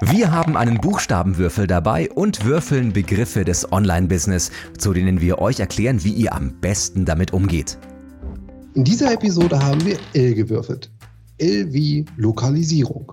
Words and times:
Wir 0.00 0.32
haben 0.32 0.56
einen 0.56 0.80
Buchstabenwürfel 0.80 1.68
dabei 1.68 2.10
und 2.10 2.44
würfeln 2.44 2.92
Begriffe 2.92 3.44
des 3.44 3.70
Online-Business, 3.70 4.50
zu 4.76 4.92
denen 4.92 5.20
wir 5.20 5.38
euch 5.38 5.60
erklären, 5.60 6.02
wie 6.02 6.12
ihr 6.12 6.34
am 6.34 6.60
besten 6.60 7.04
damit 7.04 7.32
umgeht. 7.32 7.78
In 8.74 8.82
dieser 8.82 9.12
Episode 9.12 9.60
haben 9.60 9.86
wir 9.86 9.96
L 10.14 10.34
gewürfelt. 10.34 10.90
L 11.38 11.72
wie 11.72 12.06
Lokalisierung. 12.16 13.12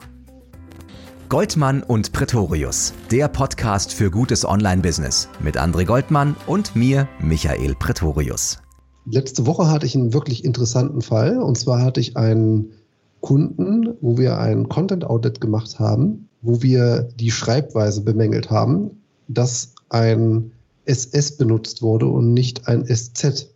Goldmann 1.29 1.83
und 1.83 2.13
Pretorius, 2.13 2.93
der 3.11 3.27
Podcast 3.27 3.93
für 3.93 4.09
gutes 4.09 4.43
Online-Business 4.43 5.29
mit 5.39 5.59
André 5.61 5.85
Goldmann 5.85 6.35
und 6.47 6.75
mir, 6.75 7.07
Michael 7.19 7.75
Pretorius. 7.75 8.57
Letzte 9.05 9.45
Woche 9.45 9.69
hatte 9.69 9.85
ich 9.85 9.93
einen 9.93 10.13
wirklich 10.13 10.43
interessanten 10.43 11.03
Fall. 11.03 11.37
Und 11.37 11.59
zwar 11.59 11.83
hatte 11.83 11.99
ich 11.99 12.17
einen 12.17 12.71
Kunden, 13.19 13.97
wo 14.01 14.17
wir 14.17 14.39
ein 14.39 14.67
Content 14.67 15.05
Audit 15.05 15.39
gemacht 15.41 15.77
haben 15.77 16.27
wo 16.41 16.61
wir 16.61 17.09
die 17.19 17.31
Schreibweise 17.31 18.01
bemängelt 18.01 18.49
haben, 18.49 19.01
dass 19.27 19.75
ein 19.89 20.51
SS 20.85 21.37
benutzt 21.37 21.81
wurde 21.81 22.07
und 22.07 22.33
nicht 22.33 22.67
ein 22.67 22.85
SZ. 22.85 23.49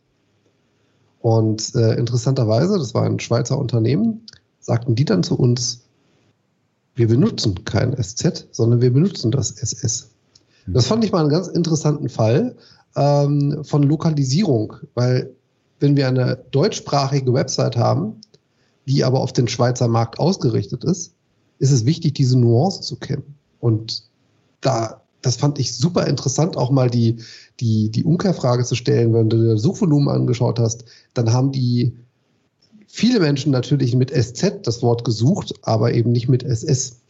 Und 1.20 1.74
äh, 1.76 1.96
interessanterweise, 1.96 2.78
das 2.78 2.94
war 2.94 3.04
ein 3.04 3.20
Schweizer 3.20 3.58
Unternehmen, 3.58 4.22
sagten 4.60 4.96
die 4.96 5.06
dann 5.06 5.24
zu 5.24 5.38
uns, 5.38 5.82
wir 6.94 7.08
benutzen 7.08 7.66
kein 7.66 7.96
SZ, 8.02 8.48
sondern 8.52 8.82
wir 8.82 8.94
benutzen 8.94 9.32
das 9.32 9.52
SS. 9.52 10.12
Das 10.68 10.88
fand 10.88 11.04
ich 11.04 11.12
mal 11.12 11.20
einen 11.20 11.30
ganz 11.30 11.48
interessanten 11.48 12.10
Fall 12.10 12.56
ähm, 12.96 13.64
von 13.64 13.84
Lokalisierung, 13.84 14.78
weil 14.94 15.36
wenn 15.80 15.96
wir 15.96 16.08
eine 16.08 16.38
deutschsprachige 16.52 17.34
Website 17.34 17.76
haben, 17.76 18.22
die 18.88 19.04
aber 19.04 19.20
auf 19.20 19.34
den 19.34 19.48
Schweizer 19.48 19.88
Markt 19.88 20.20
ausgerichtet 20.20 20.84
ist, 20.84 21.14
ist 21.60 21.72
es 21.72 21.86
wichtig, 21.86 22.14
diese 22.14 22.38
Nuancen 22.38 22.84
zu 22.84 22.98
kennen. 22.98 23.24
Und 23.60 24.04
da, 24.62 25.02
das 25.22 25.38
fand 25.38 25.60
ich 25.60 25.76
super 25.76 26.08
interessant, 26.08 26.58
auch 26.58 26.72
mal 26.72 26.90
die, 26.90 27.18
die, 27.60 27.90
die 27.90 28.04
Umkehrfrage 28.04 28.64
zu 28.64 28.76
stellen, 28.76 29.14
wenn 29.14 29.30
du 29.30 29.38
dir 29.38 29.54
das 29.54 29.62
Suchvolumen 29.62 30.10
angeschaut 30.10 30.60
hast, 30.60 30.86
dann 31.14 31.32
haben 31.32 31.52
die 31.52 31.94
viele 32.88 33.20
Menschen 33.20 33.52
natürlich 33.52 33.96
mit 33.96 34.12
SZ 34.12 34.62
das 34.64 34.82
Wort 34.82 35.04
gesucht, 35.04 35.54
aber 35.64 35.94
eben 35.94 36.12
nicht 36.12 36.30
mit 36.30 36.44
SS. 36.44 37.02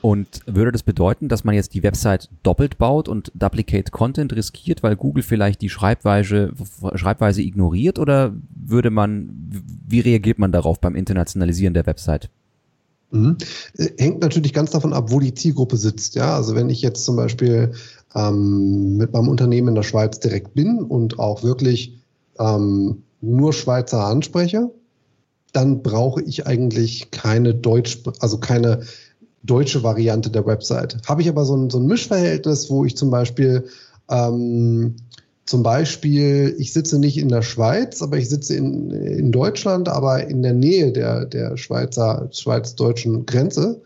Und 0.00 0.42
würde 0.46 0.70
das 0.70 0.84
bedeuten, 0.84 1.28
dass 1.28 1.42
man 1.42 1.56
jetzt 1.56 1.74
die 1.74 1.82
Website 1.82 2.28
doppelt 2.44 2.78
baut 2.78 3.08
und 3.08 3.32
Duplicate 3.34 3.90
Content 3.90 4.32
riskiert, 4.32 4.82
weil 4.84 4.94
Google 4.94 5.24
vielleicht 5.24 5.60
die 5.60 5.68
Schreibweise, 5.68 6.52
Schreibweise 6.94 7.42
ignoriert? 7.42 7.98
Oder 7.98 8.32
würde 8.54 8.90
man, 8.90 9.50
wie 9.88 10.00
reagiert 10.00 10.38
man 10.38 10.52
darauf 10.52 10.80
beim 10.80 10.94
Internationalisieren 10.94 11.74
der 11.74 11.86
Website? 11.86 12.30
Mhm. 13.10 13.36
Äh, 13.76 13.88
hängt 13.98 14.20
natürlich 14.20 14.52
ganz 14.52 14.70
davon 14.70 14.92
ab, 14.92 15.10
wo 15.10 15.20
die 15.20 15.34
Zielgruppe 15.34 15.76
sitzt. 15.76 16.14
Ja, 16.14 16.36
also 16.36 16.54
wenn 16.54 16.70
ich 16.70 16.82
jetzt 16.82 17.04
zum 17.04 17.16
Beispiel 17.16 17.72
ähm, 18.14 18.96
mit 18.96 19.12
meinem 19.12 19.28
Unternehmen 19.28 19.68
in 19.68 19.74
der 19.74 19.82
Schweiz 19.82 20.20
direkt 20.20 20.54
bin 20.54 20.82
und 20.82 21.18
auch 21.18 21.42
wirklich 21.42 21.98
ähm, 22.38 23.02
nur 23.20 23.52
Schweizer 23.52 24.04
anspreche, 24.04 24.70
dann 25.52 25.82
brauche 25.82 26.22
ich 26.22 26.46
eigentlich 26.46 27.10
keine 27.10 27.54
Deutsch, 27.54 28.02
also 28.20 28.38
keine 28.38 28.80
deutsche 29.42 29.82
Variante 29.82 30.30
der 30.30 30.46
Website. 30.46 30.98
Habe 31.06 31.22
ich 31.22 31.28
aber 31.28 31.44
so 31.44 31.56
ein, 31.56 31.70
so 31.70 31.78
ein 31.78 31.86
Mischverhältnis, 31.86 32.70
wo 32.70 32.84
ich 32.84 32.96
zum 32.96 33.10
Beispiel 33.10 33.66
ähm, 34.10 34.96
zum 35.48 35.62
Beispiel, 35.62 36.54
ich 36.58 36.74
sitze 36.74 36.98
nicht 36.98 37.16
in 37.16 37.30
der 37.30 37.40
Schweiz, 37.40 38.02
aber 38.02 38.18
ich 38.18 38.28
sitze 38.28 38.54
in, 38.54 38.90
in 38.90 39.32
Deutschland, 39.32 39.88
aber 39.88 40.26
in 40.26 40.42
der 40.42 40.52
Nähe 40.52 40.92
der, 40.92 41.24
der 41.24 41.56
Schweizer, 41.56 42.28
schweiz-deutschen 42.30 43.24
Grenze, 43.24 43.80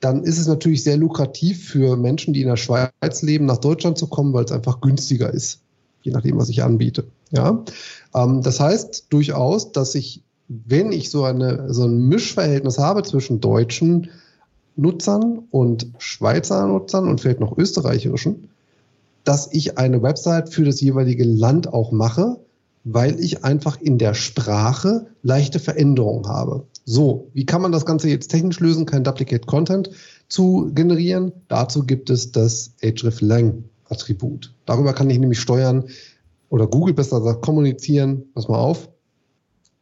dann 0.00 0.24
ist 0.24 0.38
es 0.38 0.46
natürlich 0.46 0.82
sehr 0.82 0.96
lukrativ 0.96 1.68
für 1.68 1.98
Menschen, 1.98 2.32
die 2.32 2.40
in 2.40 2.48
der 2.48 2.56
Schweiz 2.56 3.20
leben, 3.20 3.44
nach 3.44 3.58
Deutschland 3.58 3.98
zu 3.98 4.06
kommen, 4.06 4.32
weil 4.32 4.46
es 4.46 4.52
einfach 4.52 4.80
günstiger 4.80 5.28
ist, 5.30 5.60
je 6.00 6.12
nachdem, 6.12 6.38
was 6.38 6.48
ich 6.48 6.62
anbiete. 6.62 7.04
Ja? 7.30 7.62
Ähm, 8.14 8.40
das 8.40 8.58
heißt 8.58 9.08
durchaus, 9.10 9.70
dass 9.70 9.94
ich, 9.94 10.22
wenn 10.48 10.92
ich 10.92 11.10
so, 11.10 11.24
eine, 11.24 11.74
so 11.74 11.84
ein 11.84 12.08
Mischverhältnis 12.08 12.78
habe 12.78 13.02
zwischen 13.02 13.38
deutschen 13.38 14.08
Nutzern 14.76 15.40
und 15.50 15.88
Schweizer 15.98 16.66
Nutzern 16.66 17.06
und 17.06 17.20
vielleicht 17.20 17.40
noch 17.40 17.58
österreichischen, 17.58 18.48
dass 19.24 19.52
ich 19.52 19.78
eine 19.78 20.02
Website 20.02 20.52
für 20.52 20.64
das 20.64 20.80
jeweilige 20.80 21.24
Land 21.24 21.72
auch 21.72 21.92
mache, 21.92 22.38
weil 22.84 23.20
ich 23.20 23.44
einfach 23.44 23.80
in 23.80 23.98
der 23.98 24.14
Sprache 24.14 25.06
leichte 25.22 25.60
Veränderungen 25.60 26.26
habe. 26.26 26.64
So, 26.84 27.28
wie 27.32 27.46
kann 27.46 27.62
man 27.62 27.70
das 27.70 27.86
Ganze 27.86 28.08
jetzt 28.08 28.28
technisch 28.28 28.58
lösen, 28.58 28.86
kein 28.86 29.04
Duplicate 29.04 29.46
Content 29.46 29.90
zu 30.28 30.70
generieren? 30.74 31.32
Dazu 31.48 31.84
gibt 31.84 32.10
es 32.10 32.32
das 32.32 32.72
hreflang 32.80 33.64
Attribut. 33.88 34.52
Darüber 34.66 34.92
kann 34.92 35.10
ich 35.10 35.18
nämlich 35.18 35.40
steuern 35.40 35.84
oder 36.48 36.66
Google 36.66 36.94
besser 36.94 37.20
gesagt 37.20 37.42
kommunizieren. 37.42 38.24
Pass 38.34 38.48
mal 38.48 38.58
auf. 38.58 38.88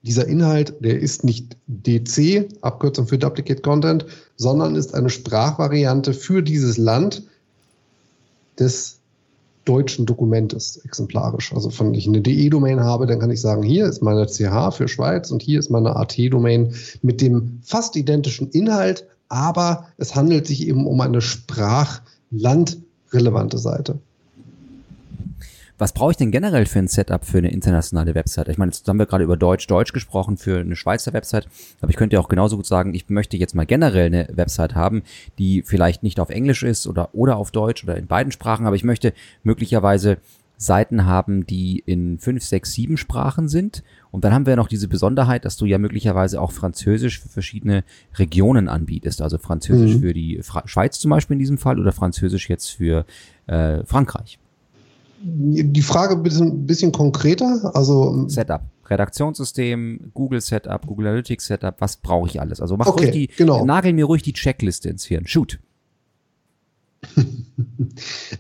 Dieser 0.03 0.27
Inhalt, 0.27 0.75
der 0.81 0.99
ist 0.99 1.25
nicht 1.25 1.57
DC, 1.67 2.49
Abkürzung 2.63 3.07
für 3.07 3.19
Duplicate 3.19 3.63
Content, 3.63 4.07
sondern 4.37 4.75
ist 4.75 4.95
eine 4.95 5.11
Sprachvariante 5.11 6.15
für 6.15 6.43
dieses 6.43 6.79
Land 6.79 7.23
des 8.59 9.00
deutschen 9.71 10.05
Dokumentes 10.05 10.81
exemplarisch. 10.85 11.55
Also 11.55 11.71
wenn 11.79 11.95
ich 11.95 12.09
eine 12.09 12.21
DE-Domain 12.21 12.81
habe, 12.81 13.07
dann 13.07 13.21
kann 13.21 13.31
ich 13.31 13.41
sagen, 13.41 13.63
hier 13.63 13.87
ist 13.87 14.03
meine 14.03 14.27
CH 14.27 14.73
für 14.73 14.89
Schweiz 14.89 15.31
und 15.31 15.43
hier 15.43 15.61
ist 15.61 15.71
meine 15.71 15.95
AT-Domain 15.95 16.75
mit 17.03 17.21
dem 17.21 17.61
fast 17.63 17.95
identischen 17.95 18.51
Inhalt, 18.51 19.07
aber 19.29 19.87
es 19.97 20.17
handelt 20.17 20.49
sich 20.49 20.67
eben 20.67 20.89
um 20.89 21.01
eine 21.01 21.21
sprachlandrelevante 21.21 23.59
Seite. 23.59 24.01
Was 25.81 25.95
brauche 25.95 26.11
ich 26.11 26.19
denn 26.19 26.31
generell 26.31 26.67
für 26.67 26.79
ein 26.79 26.89
Setup 26.89 27.25
für 27.25 27.39
eine 27.39 27.51
internationale 27.51 28.15
Website? 28.15 28.49
Ich 28.49 28.59
meine, 28.59 28.71
jetzt 28.71 28.87
haben 28.87 28.99
wir 28.99 29.07
gerade 29.07 29.25
über 29.25 29.39
Deutsch-Deutsch 29.39 29.95
gesprochen 29.95 30.37
für 30.37 30.61
eine 30.61 30.77
Schweizer 30.77 31.15
Website, 31.15 31.49
aber 31.81 31.89
ich 31.89 31.97
könnte 31.97 32.17
ja 32.17 32.21
auch 32.21 32.29
genauso 32.29 32.57
gut 32.57 32.67
sagen, 32.67 32.95
ich 32.95 33.09
möchte 33.09 33.39
jetzt 33.39 33.55
mal 33.55 33.65
generell 33.65 34.05
eine 34.05 34.29
Website 34.31 34.75
haben, 34.75 35.03
die 35.39 35.63
vielleicht 35.63 36.03
nicht 36.03 36.21
auf 36.21 36.29
Englisch 36.29 36.65
ist 36.65 36.87
oder, 36.87 37.15
oder 37.15 37.39
auf 37.39 37.51
Deutsch 37.51 37.83
oder 37.83 37.97
in 37.97 38.07
beiden 38.07 38.31
Sprachen, 38.31 38.67
aber 38.67 38.77
ich 38.77 38.85
möchte 38.85 39.15
möglicherweise 39.43 40.19
Seiten 40.59 41.07
haben, 41.07 41.47
die 41.47 41.83
in 41.87 42.19
fünf, 42.19 42.45
sechs, 42.45 42.73
sieben 42.73 42.99
Sprachen 42.99 43.49
sind. 43.49 43.83
Und 44.11 44.25
dann 44.25 44.35
haben 44.35 44.45
wir 44.45 44.57
noch 44.57 44.69
diese 44.69 44.89
Besonderheit, 44.89 45.47
dass 45.47 45.57
du 45.57 45.65
ja 45.65 45.79
möglicherweise 45.79 46.43
auch 46.43 46.53
Französisch 46.53 47.21
für 47.21 47.31
verschiedene 47.31 47.85
Regionen 48.17 48.69
anbietest. 48.69 49.23
Also 49.23 49.39
Französisch 49.39 49.95
mhm. 49.95 50.01
für 50.01 50.13
die 50.13 50.43
Fra 50.43 50.63
Schweiz 50.67 50.99
zum 50.99 51.11
Beispiel 51.11 51.37
in 51.37 51.39
diesem 51.39 51.57
Fall 51.57 51.81
oder 51.81 51.93
Französisch 51.93 52.51
jetzt 52.51 52.69
für 52.69 53.07
äh, 53.47 53.83
Frankreich. 53.87 54.39
Die 55.23 55.83
Frage 55.83 56.15
ein 56.15 56.23
bisschen, 56.23 56.67
bisschen 56.67 56.93
konkreter. 56.93 57.73
Also 57.75 58.27
Setup. 58.29 58.63
Redaktionssystem, 58.89 60.11
Google 60.15 60.41
Setup, 60.41 60.85
Google 60.87 61.09
Analytics 61.09 61.47
Setup, 61.47 61.77
was 61.79 61.97
brauche 61.99 62.29
ich 62.29 62.41
alles? 62.41 62.61
Also 62.61 62.77
mach 62.77 62.87
okay, 62.87 63.05
ruhig 63.05 63.13
die, 63.13 63.27
genau. 63.37 63.65
nagel 63.65 63.93
mir 63.93 64.07
ruhig 64.07 64.23
die 64.23 64.33
Checkliste 64.33 64.89
ins 64.89 65.05
Hirn. 65.05 65.27
Shoot. 65.27 65.61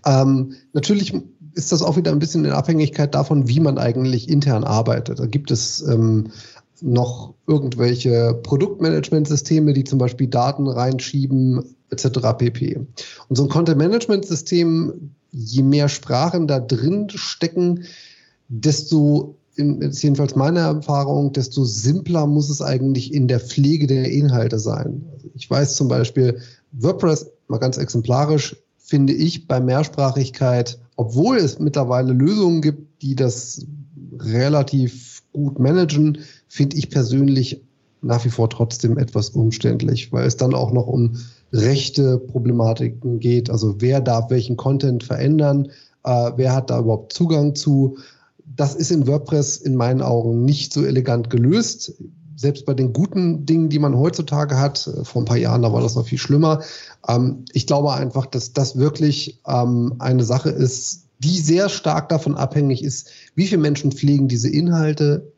ähm, 0.07 0.55
natürlich 0.73 1.15
ist 1.55 1.73
das 1.73 1.83
auch 1.83 1.97
wieder 1.97 2.13
ein 2.13 2.19
bisschen 2.19 2.45
in 2.45 2.53
Abhängigkeit 2.53 3.15
davon, 3.15 3.49
wie 3.49 3.61
man 3.61 3.79
eigentlich 3.79 4.29
intern 4.29 4.65
arbeitet. 4.65 5.19
Da 5.19 5.27
gibt 5.27 5.51
es 5.51 5.83
ähm, 5.83 6.31
noch 6.83 7.35
irgendwelche 7.47 8.39
Produktmanagementsysteme, 8.43 9.73
die 9.73 9.85
zum 9.85 9.99
Beispiel 9.99 10.29
Daten 10.29 10.67
reinschieben, 10.67 11.77
etc. 11.91 12.09
pp. 12.39 12.77
Und 13.29 13.37
so 13.37 13.45
ein 13.45 13.49
Content-Management-System 13.49 15.13
je 15.33 15.63
mehr 15.63 15.89
Sprachen 15.89 16.47
da 16.47 16.59
drin 16.59 17.09
stecken, 17.11 17.85
desto, 18.49 19.37
ist 19.57 20.03
jedenfalls 20.03 20.35
meine 20.37 20.61
Erfahrung, 20.61 21.33
desto 21.33 21.65
simpler 21.65 22.27
muss 22.27 22.51
es 22.51 22.63
eigentlich 22.63 23.13
in 23.15 23.29
der 23.29 23.41
Pflege 23.41 23.87
der 23.87 24.11
Inhalte 24.11 24.59
sein. 24.59 25.05
Ich 25.35 25.49
weiß 25.49 25.77
zum 25.77 25.89
Beispiel, 25.89 26.41
WordPress, 26.73 27.31
mal 27.49 27.59
ganz 27.59 27.77
exemplarisch, 27.77 28.57
finde 28.79 29.13
ich 29.13 29.47
bei 29.47 29.61
Mehrsprachigkeit, 29.61 30.79
obwohl 30.97 31.37
es 31.37 31.59
mittlerweile 31.59 32.13
Lösungen 32.13 32.61
gibt, 32.61 33.03
die 33.03 33.15
das 33.15 33.65
relativ 34.19 35.23
gut 35.33 35.59
managen, 35.59 36.19
finde 36.51 36.77
ich 36.77 36.91
persönlich 36.91 37.63
nach 38.03 38.25
wie 38.25 38.31
vor 38.31 38.51
trotzdem 38.51 38.99
etwas 38.99 39.31
umständlich, 39.31 40.13
weil 40.13 40.27
es 40.27 40.37
dann 40.37 40.53
auch 40.53 40.73
noch 40.73 40.87
um 40.87 41.17
rechte 41.53 42.19
Problematiken 42.19 43.21
geht. 43.21 43.51
Also 43.51 43.77
wer 43.79 44.01
darf 44.01 44.31
welchen 44.31 44.57
Content 44.57 45.05
verändern, 45.05 45.69
äh, 46.05 46.33
wer 46.37 46.55
hat 46.55 46.71
da 46.71 46.81
überhaupt 46.81 47.13
Zugang 47.13 47.55
zu. 47.55 47.99
Das 48.57 48.75
ist 48.75 48.91
in 48.91 49.07
WordPress 49.07 49.59
in 49.59 49.77
meinen 49.77 50.03
Augen 50.03 50.45
nicht 50.45 50.73
so 50.73 50.85
elegant 50.85 51.31
gelöst. 51.31 51.95
Selbst 52.35 52.67
bei 52.67 52.75
den 52.75 52.93
guten 52.93 53.47
Dingen, 53.47 53.69
die 53.69 53.79
man 53.79 53.97
heutzutage 53.97 54.59
hat, 54.59 54.89
äh, 54.89 55.05
vor 55.05 55.23
ein 55.23 55.27
paar 55.27 55.37
Jahren, 55.37 55.63
da 55.63 55.73
war 55.73 55.83
das 55.83 55.95
noch 55.95 56.07
viel 56.07 56.19
schlimmer. 56.19 56.63
Ähm, 57.07 57.45
ich 57.53 57.69
glaube 57.69 57.93
einfach, 57.93 58.27
dass 58.27 58.53
das 58.53 58.77
wirklich 58.77 59.41
ähm, 59.47 59.95
eine 60.01 60.25
Sache 60.25 60.51
ist, 60.51 61.07
die 61.21 61.39
sehr 61.39 61.69
stark 61.69 62.09
davon 62.09 62.35
abhängig 62.35 62.83
ist, 62.83 63.11
wie 63.35 63.47
viele 63.47 63.61
Menschen 63.61 63.93
pflegen 63.93 64.27
diese 64.27 64.49
Inhalte, 64.49 65.30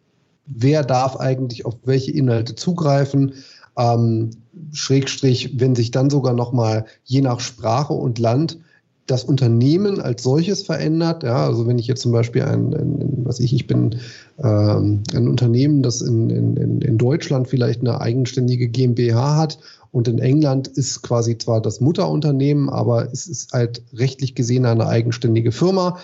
wer 0.46 0.82
darf 0.84 1.16
eigentlich 1.16 1.64
auf 1.66 1.76
welche 1.84 2.12
Inhalte 2.12 2.54
zugreifen. 2.54 3.34
Ähm, 3.76 4.30
Schrägstrich, 4.72 5.58
wenn 5.60 5.74
sich 5.74 5.90
dann 5.90 6.10
sogar 6.10 6.34
nochmal 6.34 6.84
je 7.04 7.22
nach 7.22 7.40
Sprache 7.40 7.94
und 7.94 8.18
Land 8.18 8.58
das 9.06 9.24
Unternehmen 9.24 10.00
als 10.00 10.22
solches 10.22 10.62
verändert. 10.62 11.22
Ja, 11.22 11.46
also 11.46 11.66
wenn 11.66 11.78
ich 11.78 11.86
jetzt 11.86 12.02
zum 12.02 12.12
Beispiel 12.12 12.42
ein, 12.42 12.72
ein 12.72 13.12
was 13.24 13.40
ich, 13.40 13.52
ich 13.52 13.66
bin 13.66 13.96
ähm, 14.38 15.02
ein 15.14 15.28
Unternehmen, 15.28 15.82
das 15.82 16.00
in, 16.02 16.30
in, 16.30 16.80
in 16.80 16.98
Deutschland 16.98 17.48
vielleicht 17.48 17.80
eine 17.80 18.00
eigenständige 18.00 18.68
GmbH 18.68 19.36
hat 19.36 19.58
und 19.90 20.08
in 20.08 20.18
England 20.18 20.68
ist 20.68 21.02
quasi 21.02 21.36
zwar 21.36 21.60
das 21.60 21.80
Mutterunternehmen, 21.80 22.70
aber 22.70 23.12
es 23.12 23.26
ist 23.26 23.52
halt 23.52 23.82
rechtlich 23.92 24.34
gesehen 24.34 24.64
eine 24.64 24.86
eigenständige 24.86 25.52
Firma. 25.52 25.98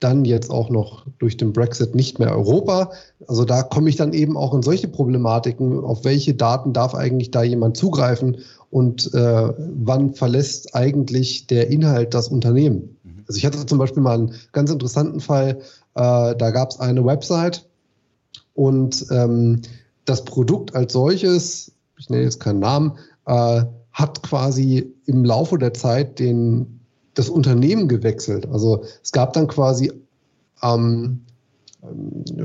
Dann 0.00 0.24
jetzt 0.24 0.50
auch 0.50 0.68
noch 0.68 1.06
durch 1.18 1.36
den 1.36 1.52
Brexit 1.52 1.94
nicht 1.94 2.18
mehr 2.18 2.32
Europa. 2.32 2.90
Also 3.26 3.44
da 3.44 3.62
komme 3.62 3.88
ich 3.88 3.96
dann 3.96 4.12
eben 4.12 4.36
auch 4.36 4.52
in 4.54 4.62
solche 4.62 4.88
Problematiken. 4.88 5.82
Auf 5.82 6.04
welche 6.04 6.34
Daten 6.34 6.72
darf 6.72 6.94
eigentlich 6.94 7.30
da 7.30 7.42
jemand 7.42 7.76
zugreifen 7.76 8.38
und 8.70 9.12
äh, 9.14 9.52
wann 9.56 10.12
verlässt 10.12 10.74
eigentlich 10.74 11.46
der 11.46 11.70
Inhalt 11.70 12.12
das 12.12 12.28
Unternehmen? 12.28 12.96
Mhm. 13.04 13.24
Also 13.26 13.38
ich 13.38 13.46
hatte 13.46 13.64
zum 13.64 13.78
Beispiel 13.78 14.02
mal 14.02 14.18
einen 14.18 14.34
ganz 14.52 14.70
interessanten 14.70 15.20
Fall. 15.20 15.60
Äh, 15.94 16.36
da 16.36 16.50
gab 16.50 16.70
es 16.70 16.80
eine 16.80 17.04
Website 17.04 17.66
und 18.54 19.06
ähm, 19.10 19.62
das 20.04 20.24
Produkt 20.24 20.74
als 20.74 20.92
solches 20.92 21.72
ich 21.98 22.10
nenne 22.10 22.24
jetzt 22.24 22.40
keinen 22.40 22.60
Namen, 22.60 22.92
äh, 23.26 23.64
hat 23.92 24.22
quasi 24.22 24.92
im 25.06 25.24
Laufe 25.24 25.58
der 25.58 25.74
Zeit 25.74 26.18
den, 26.18 26.75
das 27.16 27.28
Unternehmen 27.28 27.88
gewechselt. 27.88 28.46
Also 28.46 28.84
es 29.02 29.10
gab 29.10 29.32
dann 29.32 29.48
quasi, 29.48 29.92
ähm, 30.62 31.22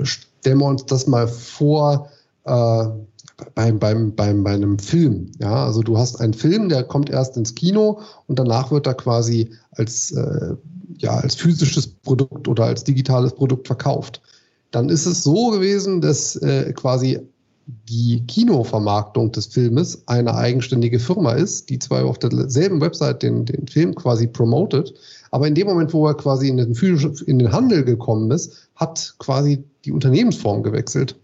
stellen 0.03 0.57
wir 0.57 0.65
uns 0.65 0.85
das 0.85 1.07
mal 1.07 1.27
vor, 1.27 2.09
äh, 2.45 2.85
beim, 3.55 3.79
beim, 3.79 4.15
beim, 4.15 4.43
bei 4.43 4.53
einem 4.53 4.79
Film. 4.79 5.31
Ja, 5.39 5.65
also 5.65 5.81
du 5.81 5.97
hast 5.97 6.19
einen 6.21 6.33
Film, 6.33 6.69
der 6.69 6.83
kommt 6.83 7.09
erst 7.09 7.37
ins 7.37 7.55
Kino 7.55 7.99
und 8.27 8.39
danach 8.39 8.71
wird 8.71 8.87
er 8.87 8.93
quasi 8.93 9.51
als, 9.71 10.11
äh, 10.11 10.55
ja, 10.97 11.17
als 11.17 11.35
physisches 11.35 11.87
Produkt 11.87 12.47
oder 12.47 12.65
als 12.65 12.83
digitales 12.83 13.33
Produkt 13.33 13.67
verkauft. 13.67 14.21
Dann 14.71 14.89
ist 14.89 15.05
es 15.05 15.23
so 15.23 15.49
gewesen, 15.49 16.01
dass 16.01 16.35
äh, 16.37 16.71
quasi 16.73 17.19
die 17.89 18.23
Kinovermarktung 18.27 19.31
des 19.31 19.47
Filmes 19.47 20.03
eine 20.07 20.35
eigenständige 20.35 20.99
Firma 20.99 21.33
ist, 21.33 21.69
die 21.69 21.79
zwar 21.79 22.05
auf 22.05 22.19
derselben 22.19 22.81
Website 22.81 23.23
den, 23.23 23.45
den 23.45 23.67
Film 23.67 23.95
quasi 23.95 24.27
promotet, 24.27 24.93
aber 25.31 25.47
in 25.47 25.55
dem 25.55 25.67
Moment, 25.67 25.93
wo 25.93 26.07
er 26.07 26.13
quasi 26.13 26.49
in 26.49 26.57
den, 26.57 26.73
in 27.25 27.39
den 27.39 27.51
Handel 27.51 27.83
gekommen 27.83 28.29
ist, 28.31 28.69
hat 28.75 29.15
quasi 29.19 29.63
die 29.85 29.91
Unternehmensform 29.91 30.63
gewechselt. 30.63 31.15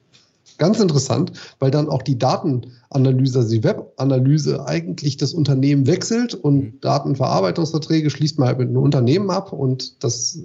Ganz 0.58 0.80
interessant, 0.80 1.34
weil 1.60 1.70
dann 1.70 1.88
auch 1.88 2.02
die 2.02 2.18
Datenanalyse, 2.18 3.40
also 3.40 3.52
die 3.52 3.64
Webanalyse 3.64 4.66
eigentlich 4.66 5.18
das 5.18 5.34
Unternehmen 5.34 5.86
wechselt 5.86 6.34
und 6.34 6.58
mhm. 6.58 6.80
Datenverarbeitungsverträge 6.82 8.10
schließt 8.10 8.40
man 8.40 8.48
halt 8.48 8.60
mit 8.60 8.70
einem 8.70 8.78
Unternehmen 8.78 9.30
ab 9.30 9.54
und 9.54 10.04
das 10.04 10.40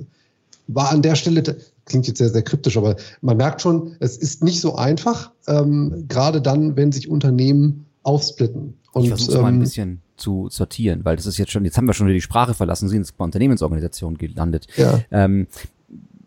war 0.66 0.90
an 0.90 1.02
der 1.02 1.14
Stelle 1.14 1.42
klingt 1.84 2.06
jetzt 2.06 2.18
sehr, 2.18 2.30
sehr 2.30 2.42
kryptisch, 2.42 2.76
aber 2.76 2.96
man 3.20 3.36
merkt 3.36 3.60
schon, 3.62 3.96
es 4.00 4.16
ist 4.16 4.42
nicht 4.42 4.60
so 4.60 4.76
einfach, 4.76 5.32
ähm, 5.46 6.04
gerade 6.08 6.40
dann, 6.40 6.76
wenn 6.76 6.92
sich 6.92 7.08
Unternehmen 7.08 7.86
aufsplitten. 8.02 8.74
Und, 8.92 9.04
ich 9.04 9.08
versuche 9.08 9.36
ähm, 9.36 9.42
mal 9.42 9.48
ein 9.48 9.54
ähm, 9.54 9.60
bisschen 9.60 10.02
zu 10.16 10.48
sortieren, 10.50 11.04
weil 11.04 11.16
das 11.16 11.26
ist 11.26 11.38
jetzt 11.38 11.50
schon, 11.50 11.64
jetzt 11.64 11.76
haben 11.76 11.86
wir 11.86 11.94
schon 11.94 12.06
wieder 12.06 12.14
die 12.14 12.20
Sprache 12.20 12.54
verlassen, 12.54 12.88
sind 12.88 12.98
jetzt 12.98 13.16
bei 13.16 13.24
Unternehmensorganisationen 13.24 14.18
gelandet. 14.18 14.66
Ja. 14.76 15.00
Ähm, 15.10 15.46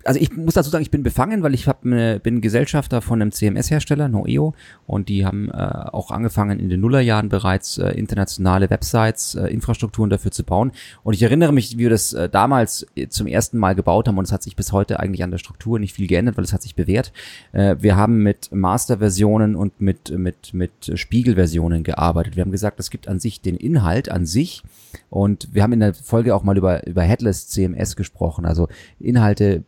also 0.06 0.19
ich 0.19 0.36
muss 0.38 0.54
dazu 0.54 0.69
sagen, 0.69 0.84
ich 0.84 0.92
bin 0.92 1.02
befangen, 1.02 1.42
weil 1.42 1.56
ich 1.56 1.68
hab 1.68 1.84
eine, 1.84 2.19
bin 2.19 2.40
Gesellschafter 2.40 3.02
von 3.02 3.22
einem 3.22 3.31
CMS-Hersteller, 3.31 4.07
Noeo, 4.07 4.54
und 4.86 5.10
die 5.10 5.25
haben 5.25 5.50
äh, 5.50 5.54
auch 5.54 6.12
angefangen 6.12 6.60
in 6.60 6.69
den 6.69 6.80
Nullerjahren 6.80 7.28
bereits 7.28 7.80
äh, 7.80 7.90
internationale 7.90 8.69
Websites, 8.69 9.34
äh, 9.34 9.48
Infrastrukturen 9.48 10.12
dafür 10.12 10.31
zu 10.31 10.44
bauen. 10.44 10.72
Und 11.04 11.16
ich 11.16 11.24
erinnere 11.24 11.52
mich, 11.52 11.74
wie 11.74 11.80
wir 11.80 11.90
das 11.90 12.13
äh, 12.13 12.30
damals 12.30 12.86
äh, 12.96 13.07
zum 13.07 13.25
ersten 13.25 13.57
Mal 13.57 13.74
gebaut 13.74 14.07
haben 14.07 14.18
und 14.19 14.25
es 14.25 14.31
hat 14.31 14.44
sich 14.44 14.56
bis 14.56 14.72
heute 14.72 15.00
eigentlich 15.00 15.24
an 15.24 15.31
der 15.31 15.40
Struktur 15.40 15.80
nicht 15.80 15.94
viel 15.94 16.07
geändert, 16.07 16.38
weil 16.38 16.44
es 16.44 16.54
hat 16.54 16.62
sich 16.62 16.75
bewährt. 16.75 17.12
Äh, 17.52 17.78
wir 17.80 17.96
haben 17.96 18.22
mit 18.22 18.52
Master-Versionen 18.54 19.56
und 19.56 19.81
mit, 19.81 20.12
mit, 20.12 20.54
mit 20.54 20.92
Spiegel-Versionen 20.94 21.84
gearbeitet. 21.84 22.36
Wir 22.36 22.42
haben 22.42 22.52
gesagt, 22.52 22.80
es 22.80 22.92
gibt 22.92 23.07
an 23.07 23.19
sich 23.19 23.42
den 23.42 23.57
Inhalt 23.57 24.10
an 24.10 24.28
sich 24.28 24.62
und 25.10 25.50
wir 25.52 25.63
haben 25.63 25.74
in 25.74 25.80
der 25.80 25.96
Folge 25.96 26.36
auch 26.36 26.44
mal 26.44 26.57
über, 26.57 26.86
über 26.86 27.02
Headless 27.02 27.48
CMS 27.48 27.96
gesprochen, 27.96 28.46
also 28.46 28.68
Inhalte 29.00 29.63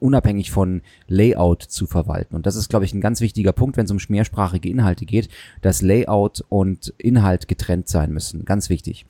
unabhängig 0.00 0.50
von 0.50 0.82
Layout 1.06 1.62
zu 1.62 1.86
verwalten. 1.86 2.34
Und 2.34 2.46
das 2.46 2.56
ist, 2.56 2.68
glaube 2.68 2.84
ich, 2.84 2.94
ein 2.94 3.00
ganz 3.00 3.20
wichtiger 3.20 3.52
Punkt, 3.52 3.76
wenn 3.76 3.84
es 3.84 3.90
um 3.90 3.98
mehrsprachige 4.08 4.68
Inhalte 4.68 5.04
geht, 5.06 5.28
dass 5.62 5.82
Layout 5.82 6.44
und 6.48 6.94
Inhalt 6.98 7.48
getrennt 7.48 7.88
sein 7.88 8.12
müssen. 8.12 8.44
Ganz 8.44 8.68
wichtig. 8.68 9.06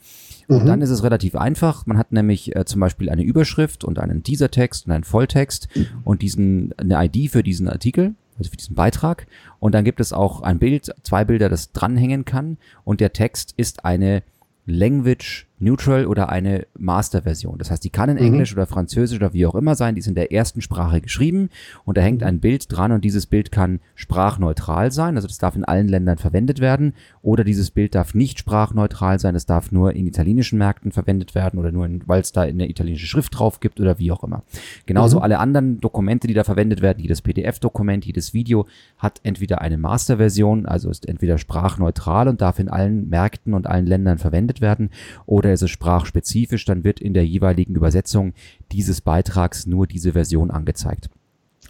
Und 0.48 0.64
mhm. 0.64 0.66
dann 0.66 0.82
ist 0.82 0.90
es 0.90 1.02
relativ 1.02 1.36
einfach. 1.36 1.86
Man 1.86 1.98
hat 1.98 2.12
nämlich 2.12 2.54
äh, 2.54 2.64
zum 2.64 2.80
Beispiel 2.80 3.08
eine 3.08 3.22
Überschrift 3.22 3.84
und 3.84 3.98
einen 3.98 4.22
Teasertext 4.22 4.86
und 4.86 4.92
einen 4.92 5.04
Volltext 5.04 5.68
mhm. 5.74 5.86
und 6.04 6.22
diesen, 6.22 6.74
eine 6.78 7.04
ID 7.04 7.30
für 7.30 7.42
diesen 7.42 7.68
Artikel, 7.68 8.14
also 8.38 8.50
für 8.50 8.56
diesen 8.56 8.74
Beitrag. 8.74 9.26
Und 9.58 9.74
dann 9.74 9.84
gibt 9.84 10.00
es 10.00 10.12
auch 10.12 10.42
ein 10.42 10.58
Bild, 10.58 10.94
zwei 11.02 11.24
Bilder, 11.24 11.48
das 11.48 11.72
dranhängen 11.72 12.24
kann. 12.24 12.58
Und 12.84 13.00
der 13.00 13.12
Text 13.12 13.54
ist 13.56 13.84
eine 13.84 14.22
Language 14.66 15.46
Neutral 15.64 16.06
oder 16.06 16.28
eine 16.28 16.66
Master-Version. 16.78 17.58
Das 17.58 17.70
heißt, 17.70 17.82
die 17.82 17.90
kann 17.90 18.10
in 18.10 18.16
mhm. 18.16 18.22
Englisch 18.22 18.52
oder 18.52 18.66
Französisch 18.66 19.16
oder 19.16 19.32
wie 19.32 19.46
auch 19.46 19.54
immer 19.54 19.74
sein, 19.74 19.94
die 19.94 20.00
ist 20.00 20.06
in 20.06 20.14
der 20.14 20.32
ersten 20.32 20.60
Sprache 20.60 21.00
geschrieben 21.00 21.48
und 21.84 21.96
da 21.96 22.02
hängt 22.02 22.22
ein 22.22 22.40
Bild 22.40 22.66
dran 22.70 22.92
und 22.92 23.04
dieses 23.04 23.26
Bild 23.26 23.50
kann 23.50 23.80
sprachneutral 23.94 24.92
sein, 24.92 25.16
also 25.16 25.26
das 25.26 25.38
darf 25.38 25.56
in 25.56 25.64
allen 25.64 25.88
Ländern 25.88 26.18
verwendet 26.18 26.60
werden 26.60 26.94
oder 27.22 27.44
dieses 27.44 27.70
Bild 27.70 27.94
darf 27.94 28.14
nicht 28.14 28.38
sprachneutral 28.38 29.18
sein, 29.18 29.34
es 29.34 29.46
darf 29.46 29.72
nur 29.72 29.94
in 29.94 30.06
italienischen 30.06 30.58
Märkten 30.58 30.92
verwendet 30.92 31.34
werden 31.34 31.58
oder 31.58 31.72
nur, 31.72 31.88
weil 32.06 32.20
es 32.20 32.32
da 32.32 32.42
eine 32.42 32.68
italienische 32.68 33.06
Schrift 33.06 33.38
drauf 33.38 33.60
gibt 33.60 33.80
oder 33.80 33.98
wie 33.98 34.12
auch 34.12 34.22
immer. 34.22 34.42
Genauso 34.86 35.18
mhm. 35.18 35.22
alle 35.22 35.38
anderen 35.38 35.80
Dokumente, 35.80 36.26
die 36.26 36.34
da 36.34 36.44
verwendet 36.44 36.82
werden, 36.82 37.00
jedes 37.00 37.22
PDF-Dokument, 37.22 38.04
jedes 38.04 38.34
Video 38.34 38.66
hat 38.98 39.20
entweder 39.22 39.60
eine 39.60 39.78
Master-Version, 39.78 40.66
also 40.66 40.90
ist 40.90 41.08
entweder 41.08 41.38
sprachneutral 41.38 42.28
und 42.28 42.40
darf 42.40 42.58
in 42.58 42.68
allen 42.68 43.08
Märkten 43.08 43.54
und 43.54 43.66
allen 43.66 43.86
Ländern 43.86 44.18
verwendet 44.18 44.60
werden 44.60 44.90
oder 45.26 45.53
es 45.62 45.70
sprachspezifisch, 45.70 46.64
dann 46.64 46.84
wird 46.84 47.00
in 47.00 47.14
der 47.14 47.26
jeweiligen 47.26 47.74
Übersetzung 47.74 48.34
dieses 48.72 49.00
Beitrags 49.00 49.66
nur 49.66 49.86
diese 49.86 50.12
Version 50.12 50.50
angezeigt. 50.50 51.10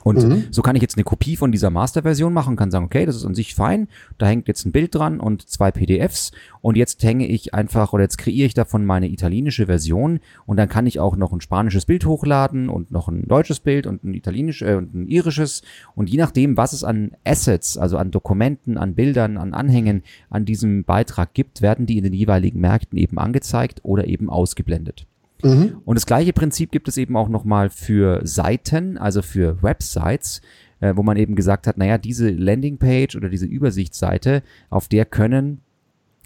Und 0.05 0.23
mhm. 0.23 0.45
so 0.51 0.61
kann 0.61 0.77
ich 0.77 0.83
jetzt 0.83 0.97
eine 0.97 1.05
Kopie 1.05 1.35
von 1.35 1.51
dieser 1.51 1.71
Master-Version 1.71 2.33
machen, 2.33 2.57
kann 2.57 2.71
sagen, 2.71 2.85
okay, 2.85 3.07
das 3.07 3.17
ist 3.17 3.25
an 3.25 3.35
sich 3.35 3.55
fein, 3.55 3.89
da 4.19 4.27
hängt 4.27 4.49
jetzt 4.49 4.67
ein 4.67 4.71
Bild 4.71 4.95
dran 4.95 5.19
und 5.19 5.49
zwei 5.49 5.71
PDFs 5.71 6.31
und 6.61 6.77
jetzt 6.77 7.03
hänge 7.03 7.27
ich 7.27 7.55
einfach 7.55 7.95
oder 7.95 8.03
jetzt 8.03 8.19
kreiere 8.19 8.47
ich 8.47 8.53
davon 8.53 8.85
meine 8.85 9.09
italienische 9.09 9.65
Version 9.65 10.21
und 10.45 10.59
dann 10.59 10.69
kann 10.69 10.87
ich 10.87 11.01
auch 11.01 11.17
noch 11.17 11.33
ein 11.33 11.41
spanisches 11.41 11.87
Bild 11.87 12.05
hochladen 12.05 12.69
und 12.69 12.91
noch 12.91 13.09
ein 13.09 13.27
deutsches 13.27 13.61
Bild 13.61 13.87
und 13.87 14.05
ein 14.05 14.13
italienisch 14.13 14.61
äh, 14.61 14.75
und 14.75 14.95
ein 14.95 15.09
irisches 15.09 15.63
und 15.95 16.11
je 16.11 16.19
nachdem, 16.19 16.59
was 16.59 16.75
es 16.75 16.85
an 16.85 17.13
Assets, 17.25 17.79
also 17.79 17.97
an 17.97 18.11
Dokumenten, 18.11 18.77
an 18.77 18.95
Bildern, 18.95 19.39
an 19.39 19.55
Anhängen 19.55 20.03
an 20.29 20.45
diesem 20.45 20.85
Beitrag 20.85 21.33
gibt, 21.33 21.63
werden 21.63 21.87
die 21.87 21.97
in 21.97 22.05
den 22.05 22.13
jeweiligen 22.13 22.61
Märkten 22.61 22.99
eben 22.99 23.19
angezeigt 23.19 23.81
oder 23.83 24.07
eben 24.07 24.29
ausgeblendet. 24.29 25.07
Mhm. 25.45 25.81
Und 25.85 25.97
das 25.97 26.07
gleiche 26.07 26.33
Prinzip 26.33 26.73
gibt 26.73 26.89
es 26.89 26.97
eben 26.97 27.17
auch 27.17 27.29
nochmal 27.29 27.71
für 27.71 28.21
Seiten, 28.25 28.97
also 28.97 29.23
für 29.23 29.63
Websites, 29.63 30.41
äh, 30.81 30.95
wo 30.97 31.03
man 31.03 31.17
eben 31.17 31.37
gesagt 31.37 31.67
hat, 31.67 31.77
naja, 31.77 31.99
diese 31.99 32.31
Landingpage 32.31 33.15
oder 33.15 33.29
diese 33.29 33.47
Übersichtsseite, 33.47 34.43
auf 34.71 34.89
der 34.89 35.05
können 35.05 35.61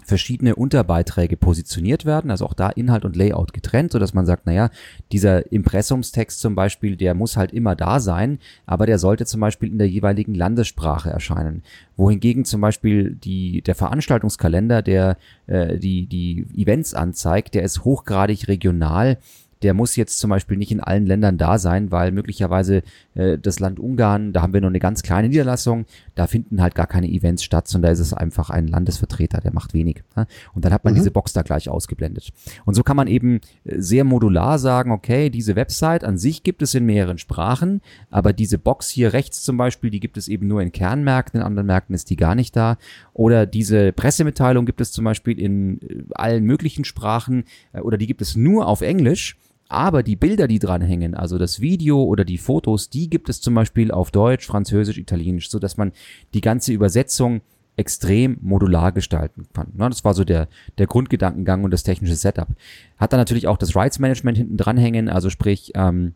verschiedene 0.09 0.57
Unterbeiträge 0.57 1.37
positioniert 1.37 2.07
werden, 2.07 2.31
also 2.31 2.47
auch 2.47 2.55
da 2.55 2.71
Inhalt 2.71 3.05
und 3.05 3.15
Layout 3.15 3.53
getrennt, 3.53 3.93
so 3.93 3.99
man 4.15 4.25
sagt, 4.27 4.47
naja, 4.47 4.71
dieser 5.13 5.53
Impressumstext 5.53 6.41
zum 6.41 6.55
Beispiel, 6.55 6.97
der 6.97 7.15
muss 7.15 7.37
halt 7.37 7.53
immer 7.53 7.77
da 7.77 8.01
sein, 8.01 8.39
aber 8.65 8.87
der 8.87 8.99
sollte 8.99 9.27
zum 9.27 9.41
Beispiel 9.41 9.71
in 9.71 9.79
der 9.79 9.89
jeweiligen 9.89 10.35
Landessprache 10.35 11.11
erscheinen. 11.11 11.63
Wohingegen 11.97 12.47
zum 12.47 12.63
Beispiel 12.63 13.15
die, 13.15 13.61
der 13.61 13.75
Veranstaltungskalender, 13.75 14.81
der 14.81 15.19
äh, 15.47 15.79
die, 15.79 16.07
die 16.07 16.47
Events 16.57 16.95
anzeigt, 16.95 17.55
der 17.55 17.63
ist 17.63 17.85
hochgradig 17.85 18.49
regional 18.49 19.19
der 19.63 19.75
muss 19.75 19.97
jetzt 19.97 20.19
zum 20.19 20.31
Beispiel 20.31 20.57
nicht 20.57 20.71
in 20.71 20.81
allen 20.81 21.07
Ländern 21.07 21.39
da 21.39 21.59
sein, 21.59 21.91
weil 21.91 22.13
möglicherweise 22.13 22.83
äh, 23.15 23.39
das 23.39 23.61
Land 23.61 23.81
Ungarn, 23.81 24.33
da 24.33 24.43
haben 24.43 24.53
wir 24.53 24.61
nur 24.61 24.71
eine 24.71 24.79
ganz 24.79 25.03
kleine 25.03 25.29
Niederlassung, 25.29 25.87
da 26.15 26.27
finden 26.27 26.63
halt 26.63 26.75
gar 26.75 26.87
keine 26.87 27.09
Events 27.09 27.43
statt, 27.43 27.69
sondern 27.69 27.89
da 27.89 27.93
ist 27.93 28.01
es 28.01 28.13
einfach 28.13 28.51
ein 28.51 28.69
Landesvertreter, 28.69 29.41
der 29.41 29.53
macht 29.53 29.75
wenig. 29.75 30.03
Ne? 30.17 30.27
Und 30.55 30.65
dann 30.65 30.73
hat 30.73 30.85
man 30.85 30.95
mhm. 30.95 30.99
diese 30.99 31.11
Box 31.11 31.33
da 31.33 31.43
gleich 31.43 31.69
ausgeblendet. 31.69 32.31
Und 32.65 32.75
so 32.75 32.83
kann 32.83 32.97
man 32.97 33.09
eben 33.09 33.41
äh, 33.65 33.81
sehr 33.81 34.05
modular 34.05 34.59
sagen, 34.59 34.93
okay, 34.93 35.31
diese 35.31 35.57
Website 35.57 36.05
an 36.05 36.19
sich 36.19 36.43
gibt 36.43 36.63
es 36.63 36.75
in 36.75 36.87
mehreren 36.87 37.19
Sprachen, 37.19 37.81
aber 38.11 38.33
diese 38.33 38.59
Box 38.59 38.89
hier 38.89 39.13
rechts 39.13 39.43
zum 39.43 39.57
Beispiel, 39.57 39.91
die 39.91 40.01
gibt 40.01 40.17
es 40.17 40.29
eben 40.29 40.47
nur 40.47 40.63
in 40.63 40.73
Kernmärkten, 40.73 41.41
in 41.41 41.47
anderen 41.47 41.67
Märkten 41.67 41.95
ist 41.95 42.11
die 42.11 42.17
gar 42.17 42.35
nicht 42.35 42.55
da. 42.57 42.79
Oder 43.13 43.47
diese 43.47 43.93
Pressemitteilung 43.93 44.67
gibt 44.67 44.81
es 44.81 44.93
zum 44.93 45.05
Beispiel 45.05 45.39
in 45.39 45.81
äh, 45.83 46.05
allen 46.13 46.45
möglichen 46.45 46.85
Sprachen 46.85 47.45
äh, 47.73 47.81
oder 47.81 47.99
die 47.99 48.07
gibt 48.07 48.23
es 48.23 48.37
nur 48.37 48.67
auf 48.67 48.81
Englisch. 48.81 49.37
Aber 49.69 50.03
die 50.03 50.17
Bilder, 50.17 50.49
die 50.49 50.59
dranhängen, 50.59 51.15
also 51.15 51.37
das 51.37 51.61
Video 51.61 52.03
oder 52.03 52.25
die 52.25 52.39
Fotos, 52.39 52.89
die 52.89 53.11
gibt 53.11 53.29
es 53.29 53.41
zum 53.41 53.55
Beispiel 53.55 53.91
auf 53.91 54.11
Deutsch, 54.11 54.47
Französisch, 54.47 54.97
Italienisch, 54.97 55.51
so 55.51 55.59
dass 55.59 55.77
man 55.77 55.93
die 56.33 56.41
ganze 56.41 56.73
Übersetzung 56.73 57.43
extrem 57.77 58.39
modular 58.41 58.93
gestalten 58.93 59.47
kann. 59.53 59.73
Das 59.77 60.05
war 60.05 60.15
so 60.15 60.25
der, 60.25 60.49
der 60.79 60.87
Grundgedankengang 60.87 61.65
und 61.65 61.71
das 61.71 61.85
technische 61.85 62.17
Setup. 62.17 62.49
Hat 62.97 63.13
dann 63.13 63.21
natürlich 63.21 63.47
auch 63.47 63.59
das 63.59 63.77
Rights 63.77 63.99
Management 63.99 64.39
hinten 64.39 64.57
dranhängen, 64.57 65.09
also 65.09 65.31
sprich, 65.31 65.73
ähm, 65.75 66.15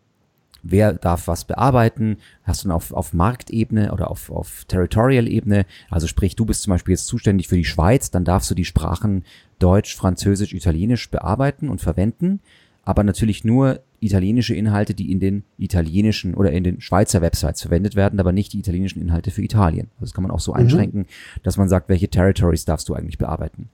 wer 0.63 0.95
darf 0.95 1.29
was 1.29 1.45
bearbeiten, 1.45 2.17
hast 2.43 2.65
du 2.65 2.69
dann 2.69 2.77
auf, 2.77 2.93
auf 2.93 3.13
Marktebene 3.13 3.93
oder 3.93 4.11
auf, 4.11 4.31
auf 4.31 4.65
Territorial-Ebene, 4.67 5.67
also 5.91 6.07
sprich, 6.07 6.37
du 6.37 6.47
bist 6.47 6.63
zum 6.63 6.73
Beispiel 6.73 6.93
jetzt 6.93 7.07
zuständig 7.07 7.49
für 7.49 7.57
die 7.57 7.65
Schweiz, 7.65 8.11
dann 8.11 8.25
darfst 8.25 8.51
du 8.51 8.55
die 8.55 8.65
Sprachen 8.65 9.25
Deutsch, 9.59 9.95
Französisch, 9.95 10.55
Italienisch 10.55 11.11
bearbeiten 11.11 11.69
und 11.69 11.81
verwenden, 11.81 12.41
aber 12.85 13.05
natürlich 13.05 13.45
nur 13.45 13.81
italienische 14.01 14.55
Inhalte, 14.55 14.95
die 14.95 15.13
in 15.13 15.21
den 15.21 15.45
italienischen 15.59 16.35
oder 16.35 16.51
in 16.51 16.65
den 16.65 16.81
Schweizer 16.81 17.23
Websites 17.23 17.63
verwendet 17.63 17.95
werden, 17.95 18.19
aber 18.19 18.33
nicht 18.33 18.53
die 18.53 18.59
italienischen 18.59 19.01
Inhalte 19.01 19.31
für 19.31 19.43
Italien. 19.43 19.91
Das 20.01 20.13
kann 20.13 20.23
man 20.23 20.33
auch 20.33 20.41
so 20.41 20.53
mhm. 20.53 20.61
einschränken, 20.61 21.07
dass 21.45 21.57
man 21.57 21.69
sagt, 21.69 21.89
welche 21.89 22.09
Territories 22.09 22.65
darfst 22.65 22.89
du 22.89 22.95
eigentlich 22.95 23.19
bearbeiten. 23.19 23.69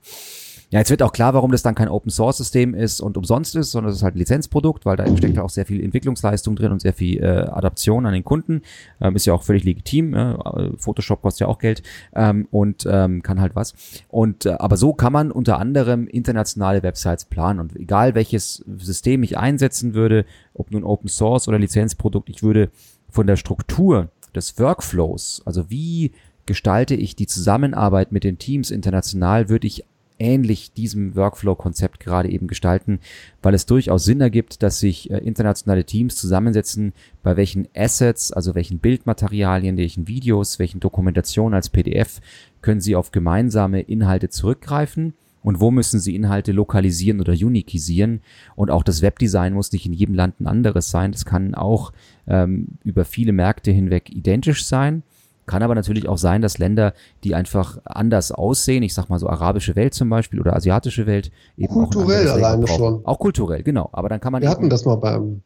Ja, 0.71 0.81
jetzt 0.81 0.91
wird 0.91 1.03
auch 1.03 1.13
klar, 1.13 1.33
warum 1.33 1.51
das 1.51 1.63
dann 1.63 1.75
kein 1.75 1.89
Open 1.89 2.11
Source 2.11 2.37
System 2.37 2.75
ist 2.75 3.01
und 3.01 3.17
umsonst 3.17 3.57
ist, 3.57 3.71
sondern 3.71 3.91
es 3.91 3.99
ist 3.99 4.03
halt 4.03 4.17
ein 4.17 4.19
Lizenzprodukt, 4.19 4.85
weil 4.85 4.97
da 4.97 5.07
steckt 5.17 5.39
auch 5.39 5.49
sehr 5.49 5.65
viel 5.65 5.83
Entwicklungsleistung 5.83 6.57
drin 6.57 6.73
und 6.73 6.83
sehr 6.83 6.93
viel 6.93 7.23
äh, 7.23 7.27
Adaption 7.27 8.05
an 8.05 8.13
den 8.13 8.23
Kunden. 8.23 8.61
Ähm, 9.01 9.17
ist 9.17 9.25
ja 9.25 9.33
auch 9.33 9.45
völlig 9.45 9.65
legitim. 9.65 10.13
Äh, 10.13 10.37
Photoshop 10.77 11.23
kostet 11.23 11.41
ja 11.41 11.47
auch 11.47 11.59
Geld 11.59 11.83
ähm, 12.15 12.47
und 12.51 12.87
ähm, 12.87 13.23
kann 13.23 13.41
halt 13.41 13.57
was. 13.57 13.73
Und 14.09 14.45
äh, 14.45 14.51
aber 14.59 14.77
so 14.77 14.93
kann 14.93 15.13
man 15.13 15.31
unter 15.31 15.59
anderem 15.59 16.07
internationale 16.07 16.83
Websites 16.83 17.25
planen. 17.25 17.61
Und 17.61 17.75
egal 17.75 18.15
welches 18.15 18.63
System 18.77 19.23
ich 19.23 19.39
einsetzen 19.39 19.95
würde, 19.95 20.27
ob 20.53 20.71
nun 20.71 20.85
Open 20.85 21.09
Source 21.09 21.49
oder 21.49 21.59
Lizenzprodukt, 21.59 22.29
ich 22.29 22.43
würde 22.43 22.69
von 23.09 23.27
der 23.27 23.37
Struktur 23.37 24.09
des 24.35 24.59
Workflows, 24.59 25.41
also 25.47 25.71
wie 25.71 26.13
gestalte 26.45 26.95
ich 26.95 27.17
die 27.17 27.27
Zusammenarbeit 27.27 28.13
mit 28.13 28.25
den 28.25 28.39
Teams 28.39 28.71
international, 28.71 29.49
würde 29.49 29.67
ich 29.67 29.85
ähnlich 30.19 30.73
diesem 30.73 31.15
Workflow-Konzept 31.15 32.01
gerade 32.01 32.31
eben 32.31 32.47
gestalten, 32.47 33.01
weil 33.43 33.55
es 33.55 33.67
durchaus 33.67 34.05
Sinn 34.05 34.21
ergibt, 34.21 34.63
dass 34.63 34.81
sich 34.81 35.11
äh, 35.11 35.19
internationale 35.19 35.85
Teams 35.85 36.17
zusammensetzen, 36.17 36.93
bei 37.23 37.37
welchen 37.37 37.69
Assets, 37.75 38.33
also 38.33 38.55
welchen 38.55 38.79
Bildmaterialien, 38.79 39.77
welchen 39.77 40.09
Videos, 40.09 40.59
welchen 40.59 40.81
Dokumentationen 40.81 41.55
als 41.55 41.69
PDF 41.69 42.21
können 42.61 42.81
sie 42.81 42.97
auf 42.97 43.13
gemeinsame 43.13 43.81
Inhalte 43.81 44.29
zurückgreifen 44.29 45.15
und 45.43 45.61
wo 45.61 45.71
müssen 45.71 46.01
sie 46.01 46.15
Inhalte 46.15 46.53
lokalisieren 46.53 47.21
oder 47.21 47.33
unikisieren. 47.33 48.21
Und 48.57 48.71
auch 48.71 48.83
das 48.83 49.03
Webdesign 49.03 49.55
muss 49.55 49.73
nicht 49.73 49.87
in 49.87 49.93
jedem 49.93 50.15
Land 50.15 50.41
ein 50.41 50.47
anderes 50.47 50.91
sein. 50.91 51.13
Das 51.13 51.25
kann 51.25 51.55
auch 51.55 51.93
ähm, 52.27 52.67
über 52.85 53.05
viele 53.05 53.33
Märkte 53.33 53.71
hinweg 53.71 54.11
identisch 54.11 54.65
sein. 54.65 55.03
Kann 55.49 55.65
aber 55.65 55.75
natürlich 55.75 56.09
auch 56.09 56.19
sein, 56.19 56.43
dass 56.43 56.59
Länder, 56.59 56.95
die 57.25 57.35
einfach 57.35 57.79
anders 57.85 58.31
aussehen, 58.31 58.85
ich 58.85 58.95
sag 58.95 59.09
mal 59.09 59.19
so 59.19 59.29
arabische 59.29 59.75
Welt 59.75 59.95
zum 59.95 60.09
Beispiel 60.09 60.41
oder 60.41 60.55
asiatische 60.55 61.07
Welt, 61.07 61.33
eben 61.57 61.73
kulturell 61.73 62.29
auch 62.29 62.35
alleine 62.35 62.69
schon. 62.69 63.05
Auch 63.05 63.19
kulturell, 63.19 63.65
genau. 63.65 63.89
Aber 63.93 64.09
dann 64.09 64.21
kann 64.21 64.33
man. 64.33 64.43
Wir 64.43 64.51
hatten 64.51 64.71
das 64.71 64.85
mal 64.85 64.97
beim. 64.97 65.43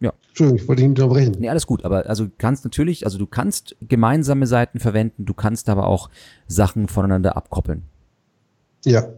Ja. 0.00 0.12
Entschuldigung, 0.28 0.62
ich 0.62 0.68
wollte 0.68 0.82
ihn 0.82 0.90
unterbrechen. 0.90 1.36
Nee, 1.38 1.48
alles 1.50 1.66
gut, 1.66 1.84
aber 1.84 2.06
also 2.06 2.28
kannst 2.38 2.64
natürlich, 2.64 3.04
also 3.04 3.18
du 3.18 3.26
kannst 3.26 3.76
gemeinsame 3.82 4.46
Seiten 4.46 4.78
verwenden, 4.78 5.26
du 5.26 5.34
kannst 5.34 5.68
aber 5.68 5.88
auch 5.88 6.08
Sachen 6.46 6.86
voneinander 6.86 7.36
abkoppeln. 7.36 7.82
Ja, 8.84 9.08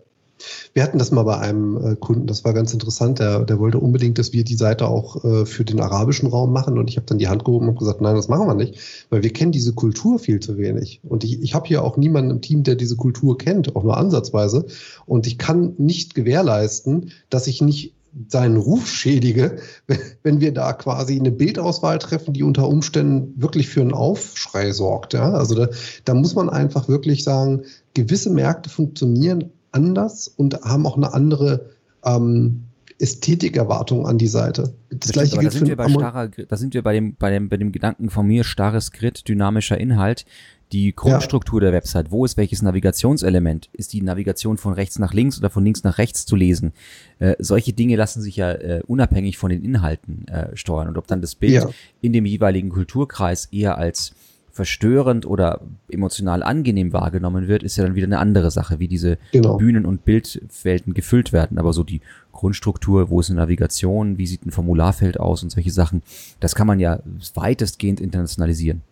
wir 0.75 0.83
hatten 0.83 0.99
das 0.99 1.11
mal 1.11 1.23
bei 1.23 1.39
einem 1.39 1.77
äh, 1.77 1.97
Kunden, 1.97 2.27
das 2.27 2.45
war 2.45 2.53
ganz 2.53 2.73
interessant. 2.73 3.19
Der, 3.19 3.45
der 3.45 3.59
wollte 3.59 3.79
unbedingt, 3.79 4.19
dass 4.19 4.33
wir 4.33 4.45
die 4.45 4.55
Seite 4.55 4.89
auch 4.89 5.25
äh, 5.25 5.47
für 5.47 5.65
den 5.65 5.81
arabischen 5.81 6.29
Raum 6.29 6.53
machen. 6.53 6.79
Und 6.79 6.89
ich 6.89 6.97
habe 6.97 7.07
dann 7.07 7.19
die 7.19 7.29
Hand 7.29 7.45
gehoben 7.45 7.69
und 7.69 7.79
gesagt, 7.79 8.01
nein, 8.01 8.17
das 8.17 8.29
machen 8.29 8.47
wir 8.47 8.55
nicht, 8.55 9.07
weil 9.11 9.23
wir 9.23 9.33
kennen 9.33 9.53
diese 9.53 9.73
Kultur 9.73 10.19
viel 10.19 10.41
zu 10.41 10.59
wenig. 10.59 11.01
Und 11.09 11.25
ich, 11.25 11.43
ich 11.43 11.55
habe 11.55 11.67
hier 11.67 11.83
auch 11.83 11.97
niemanden 11.97 12.31
im 12.31 12.41
Team, 12.41 12.63
der 12.63 12.75
diese 12.75 12.97
Kultur 12.97 13.39
kennt, 13.39 13.75
auch 13.77 13.83
nur 13.83 13.97
ansatzweise. 13.97 14.67
Und 15.07 15.27
ich 15.27 15.39
kann 15.39 15.75
nicht 15.79 16.15
gewährleisten, 16.15 17.13
dass 17.29 17.47
ich 17.47 17.61
nicht 17.61 17.95
seinen 18.29 18.57
Ruf 18.57 18.89
schädige, 18.89 19.57
wenn 20.23 20.41
wir 20.41 20.53
da 20.53 20.73
quasi 20.73 21.19
eine 21.19 21.31
Bildauswahl 21.31 21.99
treffen, 21.99 22.35
die 22.35 22.43
unter 22.43 22.69
Umständen 22.69 23.41
wirklich 23.41 23.69
für 23.69 23.81
einen 23.81 23.93
Aufschrei 23.93 24.73
sorgt. 24.73 25.15
Ja? 25.15 25.33
Also 25.33 25.55
da, 25.55 25.69
da 26.05 26.15
muss 26.15 26.35
man 26.35 26.49
einfach 26.49 26.89
wirklich 26.89 27.25
sagen, 27.25 27.63
gewisse 27.95 28.31
Märkte 28.31 28.71
funktionieren 28.71 29.51
anders 29.73 30.29
und 30.29 30.63
haben 30.63 30.87
auch 30.87 30.97
eine 30.97 31.13
andere 31.13 31.71
ähm, 32.05 32.65
Ästhetikerwartung 33.01 34.07
an 34.07 34.19
die 34.19 34.27
Seite. 34.27 34.75
Das, 34.91 35.01
das 35.01 35.13
gleiche 35.13 35.31
stimmt, 35.31 35.47
da 35.47 35.51
sind 35.51 35.69
wir 35.69 35.77
bei 35.77 35.89
starrer, 35.89 36.29
da 36.29 36.57
sind 36.57 36.75
wir 36.75 36.83
bei 36.83 36.93
dem, 36.93 37.17
bei 37.17 37.31
dem, 37.31 37.49
bei 37.49 37.57
dem 37.57 37.73
Gedanken 37.73 38.11
von 38.11 38.27
mir, 38.27 38.45
starres 38.45 38.93
Grid, 38.93 39.27
dynamischer 39.29 39.79
Inhalt. 39.79 40.27
Die 40.73 40.95
Grundstruktur 40.95 41.61
ja. 41.61 41.67
der 41.67 41.73
Website, 41.73 42.13
wo 42.13 42.25
ist 42.25 42.37
welches 42.37 42.63
Navigationselement? 42.63 43.69
Ist 43.73 43.93
die 43.93 44.03
Navigation 44.03 44.57
von 44.57 44.73
rechts 44.73 45.01
nach 45.01 45.13
links 45.13 45.37
oder 45.39 45.51
von 45.51 45.65
links 45.65 45.83
nach 45.83 45.99
rechts 45.99 46.27
zu 46.27 46.37
lesen? 46.37 46.73
Äh, 47.19 47.35
solche 47.41 47.73
Dinge 47.73 47.97
lassen 47.97 48.23
sich 48.23 48.37
ja 48.37 48.53
äh, 48.53 48.81
unabhängig 48.87 49.37
von 49.37 49.51
den 49.51 49.65
Inhalten 49.65 50.29
äh, 50.29 50.57
steuern. 50.57 50.87
Und 50.87 50.97
ob 50.97 51.09
dann 51.09 51.23
das 51.23 51.35
Bild 51.35 51.55
ja. 51.55 51.71
in 52.03 52.13
dem 52.13 52.25
jeweiligen 52.25 52.69
Kulturkreis 52.69 53.47
eher 53.47 53.79
als 53.79 54.13
verstörend 54.53 55.27
oder 55.27 55.61
emotional 55.89 56.43
angenehm 56.43 56.93
wahrgenommen 56.93 57.49
wird, 57.49 57.63
ist 57.63 57.77
ja 57.77 57.85
dann 57.85 57.95
wieder 57.95 58.07
eine 58.07 58.19
andere 58.19 58.51
Sache, 58.51 58.79
wie 58.79 58.89
diese 58.89 59.19
genau. 59.33 59.57
Bühnen- 59.57 59.87
und 59.87 60.05
Bildwelten 60.05 60.95
gefüllt 60.95 61.33
werden. 61.33 61.59
Aber 61.59 61.73
so 61.73 61.85
die 61.85 62.01
Grundstruktur, 62.33 63.11
wo 63.11 63.21
ist 63.21 63.31
eine 63.31 63.41
Navigation, 63.41 64.19
wie 64.19 64.27
sieht 64.27 64.45
ein 64.45 64.51
Formularfeld 64.51 65.21
aus 65.21 65.43
und 65.43 65.51
solche 65.51 65.71
Sachen, 65.71 66.03
das 66.41 66.55
kann 66.55 66.67
man 66.67 66.81
ja 66.81 67.01
weitestgehend 67.35 68.01
internationalisieren. 68.01 68.83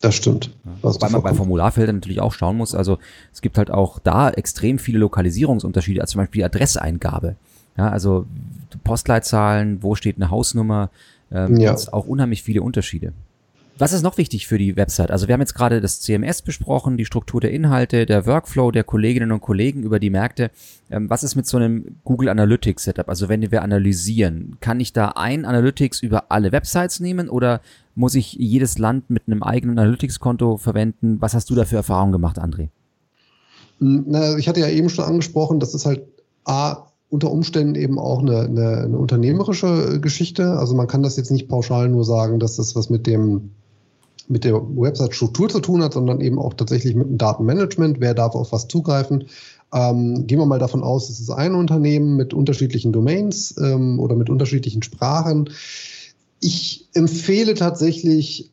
Das 0.00 0.14
stimmt. 0.14 0.50
Ja. 0.64 0.72
Wobei 0.82 1.08
man 1.08 1.22
bei 1.22 1.34
Formularfeldern 1.34 1.96
natürlich 1.96 2.20
auch 2.20 2.32
schauen 2.32 2.56
muss. 2.56 2.74
Also 2.74 2.98
es 3.32 3.40
gibt 3.40 3.56
halt 3.56 3.70
auch 3.70 3.98
da 3.98 4.30
extrem 4.30 4.78
viele 4.78 4.98
Lokalisierungsunterschiede, 4.98 6.00
als 6.00 6.10
zum 6.10 6.20
Beispiel 6.20 6.40
die 6.40 6.44
Adresseingabe. 6.44 7.36
Ja, 7.78 7.88
also 7.90 8.26
Postleitzahlen, 8.84 9.82
wo 9.82 9.94
steht 9.94 10.16
eine 10.16 10.30
Hausnummer, 10.30 10.90
ähm, 11.30 11.58
ja. 11.58 11.74
auch 11.92 12.06
unheimlich 12.06 12.42
viele 12.42 12.62
Unterschiede. 12.62 13.12
Was 13.78 13.92
ist 13.92 14.02
noch 14.02 14.16
wichtig 14.16 14.46
für 14.46 14.56
die 14.56 14.74
Website? 14.74 15.10
Also 15.10 15.28
wir 15.28 15.34
haben 15.34 15.42
jetzt 15.42 15.54
gerade 15.54 15.82
das 15.82 16.00
CMS 16.00 16.40
besprochen, 16.40 16.96
die 16.96 17.04
Struktur 17.04 17.42
der 17.42 17.50
Inhalte, 17.50 18.06
der 18.06 18.24
Workflow 18.24 18.70
der 18.70 18.84
Kolleginnen 18.84 19.32
und 19.32 19.42
Kollegen 19.42 19.82
über 19.82 19.98
die 19.98 20.08
Märkte. 20.08 20.50
Ähm, 20.90 21.10
was 21.10 21.22
ist 21.22 21.36
mit 21.36 21.46
so 21.46 21.58
einem 21.58 21.96
Google 22.02 22.30
Analytics 22.30 22.84
Setup? 22.84 23.06
Also 23.10 23.28
wenn 23.28 23.50
wir 23.50 23.62
analysieren, 23.62 24.56
kann 24.60 24.80
ich 24.80 24.94
da 24.94 25.08
ein 25.08 25.44
Analytics 25.44 26.00
über 26.00 26.32
alle 26.32 26.52
Websites 26.52 27.00
nehmen 27.00 27.28
oder 27.28 27.60
muss 27.94 28.14
ich 28.14 28.32
jedes 28.32 28.78
Land 28.78 29.10
mit 29.10 29.24
einem 29.26 29.42
eigenen 29.42 29.78
Analytics-Konto 29.78 30.56
verwenden? 30.56 31.20
Was 31.20 31.34
hast 31.34 31.50
du 31.50 31.54
da 31.54 31.66
für 31.66 31.76
Erfahrungen 31.76 32.12
gemacht, 32.12 32.38
André? 32.38 32.68
Hm, 33.80 34.04
na, 34.08 34.38
ich 34.38 34.48
hatte 34.48 34.60
ja 34.60 34.68
eben 34.68 34.88
schon 34.88 35.04
angesprochen, 35.04 35.60
das 35.60 35.74
ist 35.74 35.84
halt 35.84 36.02
A, 36.44 36.86
unter 37.10 37.30
Umständen 37.30 37.74
eben 37.74 37.98
auch 37.98 38.20
eine, 38.20 38.40
eine, 38.40 38.78
eine 38.78 38.98
unternehmerische 38.98 40.00
Geschichte. 40.00 40.52
Also 40.58 40.74
man 40.74 40.86
kann 40.86 41.02
das 41.02 41.16
jetzt 41.18 41.30
nicht 41.30 41.46
pauschal 41.46 41.90
nur 41.90 42.04
sagen, 42.04 42.40
dass 42.40 42.56
das 42.56 42.74
was 42.74 42.88
mit 42.88 43.06
dem 43.06 43.50
mit 44.28 44.44
der 44.44 44.54
Website-Struktur 44.54 45.48
zu 45.48 45.60
tun 45.60 45.82
hat, 45.82 45.94
sondern 45.94 46.20
eben 46.20 46.38
auch 46.38 46.54
tatsächlich 46.54 46.94
mit 46.94 47.08
dem 47.08 47.18
Datenmanagement. 47.18 48.00
Wer 48.00 48.14
darf 48.14 48.34
auf 48.34 48.52
was 48.52 48.68
zugreifen? 48.68 49.24
Ähm, 49.72 50.26
gehen 50.26 50.38
wir 50.38 50.46
mal 50.46 50.58
davon 50.58 50.82
aus, 50.82 51.10
es 51.10 51.20
ist 51.20 51.30
ein 51.30 51.54
Unternehmen 51.54 52.16
mit 52.16 52.32
unterschiedlichen 52.32 52.92
Domains 52.92 53.56
ähm, 53.58 53.98
oder 53.98 54.14
mit 54.14 54.30
unterschiedlichen 54.30 54.82
Sprachen. 54.82 55.50
Ich 56.40 56.88
empfehle 56.94 57.54
tatsächlich, 57.54 58.50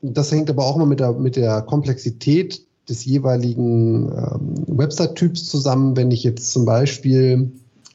das 0.00 0.30
hängt 0.30 0.50
aber 0.50 0.64
auch 0.64 0.76
mal 0.76 0.86
mit 0.86 1.00
der, 1.00 1.12
mit 1.12 1.36
der 1.36 1.62
Komplexität 1.62 2.64
des 2.88 3.04
jeweiligen 3.04 4.10
ähm, 4.10 4.78
Website-Typs 4.78 5.46
zusammen. 5.48 5.96
Wenn 5.96 6.10
ich 6.10 6.22
jetzt 6.22 6.52
zum 6.52 6.64
Beispiel 6.64 7.50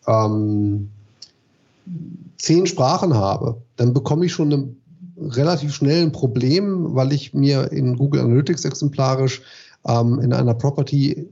ähm, 0.07 0.89
zehn 2.38 2.65
Sprachen 2.65 3.13
habe, 3.13 3.61
dann 3.75 3.93
bekomme 3.93 4.25
ich 4.25 4.33
schon 4.33 4.51
eine 4.51 4.67
relativ 5.21 5.73
schnell 5.73 6.03
ein 6.03 6.11
Problem, 6.11 6.95
weil 6.95 7.13
ich 7.13 7.33
mir 7.33 7.71
in 7.71 7.97
Google 7.97 8.21
Analytics 8.21 8.65
exemplarisch 8.65 9.41
ähm, 9.88 10.19
in 10.19 10.33
einer 10.33 10.53
Property 10.53 11.29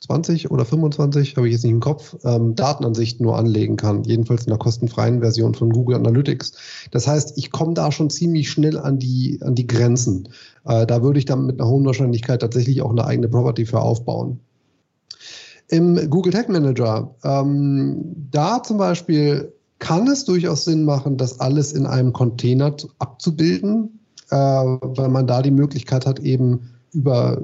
20 0.00 0.50
oder 0.50 0.64
25, 0.64 1.36
habe 1.36 1.48
ich 1.48 1.54
jetzt 1.54 1.64
nicht 1.64 1.72
im 1.72 1.80
Kopf, 1.80 2.16
ähm, 2.24 2.54
Datenansichten 2.54 3.24
nur 3.24 3.36
anlegen 3.38 3.76
kann. 3.76 4.04
Jedenfalls 4.04 4.44
in 4.44 4.50
der 4.50 4.58
kostenfreien 4.58 5.20
Version 5.20 5.54
von 5.54 5.70
Google 5.70 5.96
Analytics. 5.96 6.52
Das 6.90 7.06
heißt, 7.06 7.36
ich 7.38 7.50
komme 7.50 7.74
da 7.74 7.90
schon 7.90 8.10
ziemlich 8.10 8.50
schnell 8.50 8.78
an 8.78 8.98
die, 8.98 9.40
an 9.42 9.54
die 9.54 9.66
Grenzen. 9.66 10.28
Äh, 10.64 10.86
da 10.86 11.02
würde 11.02 11.18
ich 11.18 11.24
dann 11.24 11.46
mit 11.46 11.60
einer 11.60 11.68
hohen 11.68 11.84
Wahrscheinlichkeit 11.84 12.40
tatsächlich 12.40 12.82
auch 12.82 12.90
eine 12.90 13.04
eigene 13.04 13.28
Property 13.28 13.66
für 13.66 13.80
aufbauen. 13.80 14.40
Im 15.68 16.10
Google 16.10 16.32
Tag 16.32 16.48
Manager, 16.48 17.16
ähm, 17.24 18.28
da 18.30 18.62
zum 18.62 18.78
Beispiel 18.78 19.52
kann 19.78 20.06
es 20.08 20.24
durchaus 20.24 20.64
Sinn 20.64 20.84
machen, 20.84 21.16
das 21.16 21.40
alles 21.40 21.72
in 21.72 21.86
einem 21.86 22.12
Container 22.12 22.74
abzubilden, 22.98 24.00
äh, 24.30 24.36
weil 24.36 25.08
man 25.08 25.26
da 25.26 25.42
die 25.42 25.50
Möglichkeit 25.50 26.06
hat, 26.06 26.20
eben 26.20 26.70
über, 26.92 27.40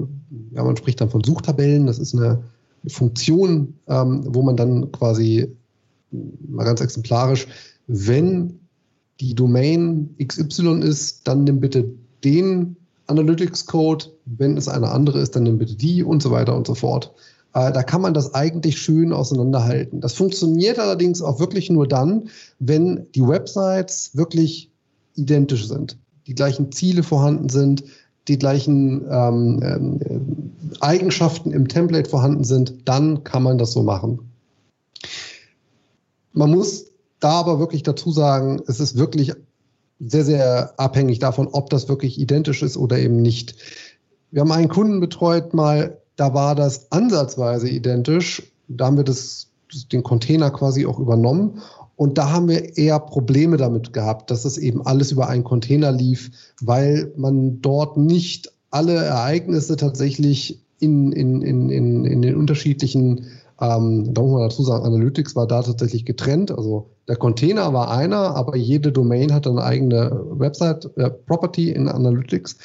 ja, 0.51 0.63
man 0.63 0.77
spricht 0.77 0.99
dann 0.99 1.09
von 1.09 1.23
Suchtabellen, 1.23 1.85
das 1.85 1.99
ist 1.99 2.15
eine 2.15 2.43
Funktion, 2.87 3.75
ähm, 3.87 4.23
wo 4.27 4.41
man 4.41 4.57
dann 4.57 4.91
quasi, 4.91 5.55
mal 6.11 6.65
ganz 6.65 6.81
exemplarisch, 6.81 7.47
wenn 7.87 8.59
die 9.19 9.35
Domain 9.35 10.15
XY 10.21 10.79
ist, 10.81 11.27
dann 11.27 11.43
nimm 11.43 11.59
bitte 11.59 11.93
den 12.23 12.75
Analytics-Code. 13.07 14.05
Wenn 14.25 14.57
es 14.57 14.67
eine 14.67 14.89
andere 14.89 15.19
ist, 15.19 15.35
dann 15.35 15.43
nimm 15.43 15.57
bitte 15.57 15.75
die 15.75 16.03
und 16.03 16.23
so 16.23 16.31
weiter 16.31 16.55
und 16.55 16.67
so 16.67 16.75
fort. 16.75 17.13
Äh, 17.53 17.71
da 17.71 17.83
kann 17.83 18.01
man 18.01 18.13
das 18.13 18.33
eigentlich 18.33 18.79
schön 18.79 19.13
auseinanderhalten. 19.13 20.01
Das 20.01 20.13
funktioniert 20.13 20.79
allerdings 20.79 21.21
auch 21.21 21.39
wirklich 21.39 21.69
nur 21.69 21.87
dann, 21.87 22.29
wenn 22.59 23.07
die 23.13 23.27
Websites 23.27 24.15
wirklich 24.15 24.71
identisch 25.15 25.67
sind, 25.67 25.97
die 26.27 26.35
gleichen 26.35 26.71
Ziele 26.71 27.03
vorhanden 27.03 27.49
sind, 27.49 27.83
die 28.27 28.37
gleichen 28.37 29.05
ähm, 29.09 29.99
äh, 30.01 30.79
Eigenschaften 30.81 31.51
im 31.51 31.67
Template 31.67 32.09
vorhanden 32.09 32.43
sind, 32.43 32.73
dann 32.85 33.23
kann 33.23 33.43
man 33.43 33.57
das 33.57 33.73
so 33.73 33.83
machen. 33.83 34.31
Man 36.31 36.51
muss 36.51 36.85
da 37.19 37.31
aber 37.31 37.59
wirklich 37.59 37.83
dazu 37.83 38.11
sagen, 38.11 38.61
es 38.67 38.79
ist 38.79 38.97
wirklich 38.97 39.33
sehr, 39.99 40.25
sehr 40.25 40.73
abhängig 40.77 41.19
davon, 41.19 41.47
ob 41.47 41.69
das 41.69 41.87
wirklich 41.87 42.19
identisch 42.19 42.63
ist 42.63 42.77
oder 42.77 42.97
eben 42.97 43.21
nicht. 43.21 43.55
Wir 44.31 44.41
haben 44.41 44.51
einen 44.51 44.69
Kunden 44.69 44.99
betreut 44.99 45.53
mal, 45.53 46.01
da 46.23 46.33
war 46.33 46.55
das 46.55 46.89
ansatzweise 46.89 47.67
identisch. 47.67 48.41
Da 48.69 48.85
haben 48.85 48.95
wir 48.95 49.03
das, 49.03 49.49
den 49.91 50.03
Container 50.03 50.51
quasi 50.51 50.85
auch 50.85 50.97
übernommen. 50.97 51.61
Und 51.97 52.17
da 52.17 52.31
haben 52.31 52.47
wir 52.47 52.77
eher 52.77 52.97
Probleme 52.99 53.57
damit 53.57 53.91
gehabt, 53.91 54.31
dass 54.31 54.45
es 54.45 54.57
eben 54.57 54.85
alles 54.85 55.11
über 55.11 55.27
einen 55.27 55.43
Container 55.43 55.91
lief, 55.91 56.31
weil 56.61 57.11
man 57.17 57.61
dort 57.61 57.97
nicht 57.97 58.53
alle 58.71 58.93
Ereignisse 58.93 59.75
tatsächlich 59.75 60.61
in, 60.79 61.11
in, 61.11 61.41
in, 61.41 61.69
in, 61.69 62.05
in 62.05 62.21
den 62.21 62.35
unterschiedlichen, 62.37 63.25
ähm, 63.59 64.13
da 64.13 64.21
muss 64.21 64.31
man 64.31 64.49
dazu 64.49 64.63
sagen, 64.63 64.85
Analytics 64.85 65.35
war 65.35 65.45
da 65.45 65.61
tatsächlich 65.61 66.05
getrennt. 66.05 66.51
Also 66.51 66.89
der 67.09 67.17
Container 67.17 67.73
war 67.73 67.91
einer, 67.91 68.33
aber 68.33 68.55
jede 68.55 68.93
Domain 68.93 69.33
hat 69.33 69.45
eine 69.45 69.61
eigene 69.61 70.23
Website, 70.29 70.89
äh, 70.95 71.09
Property 71.09 71.71
in 71.71 71.89
Analytics. 71.89 72.55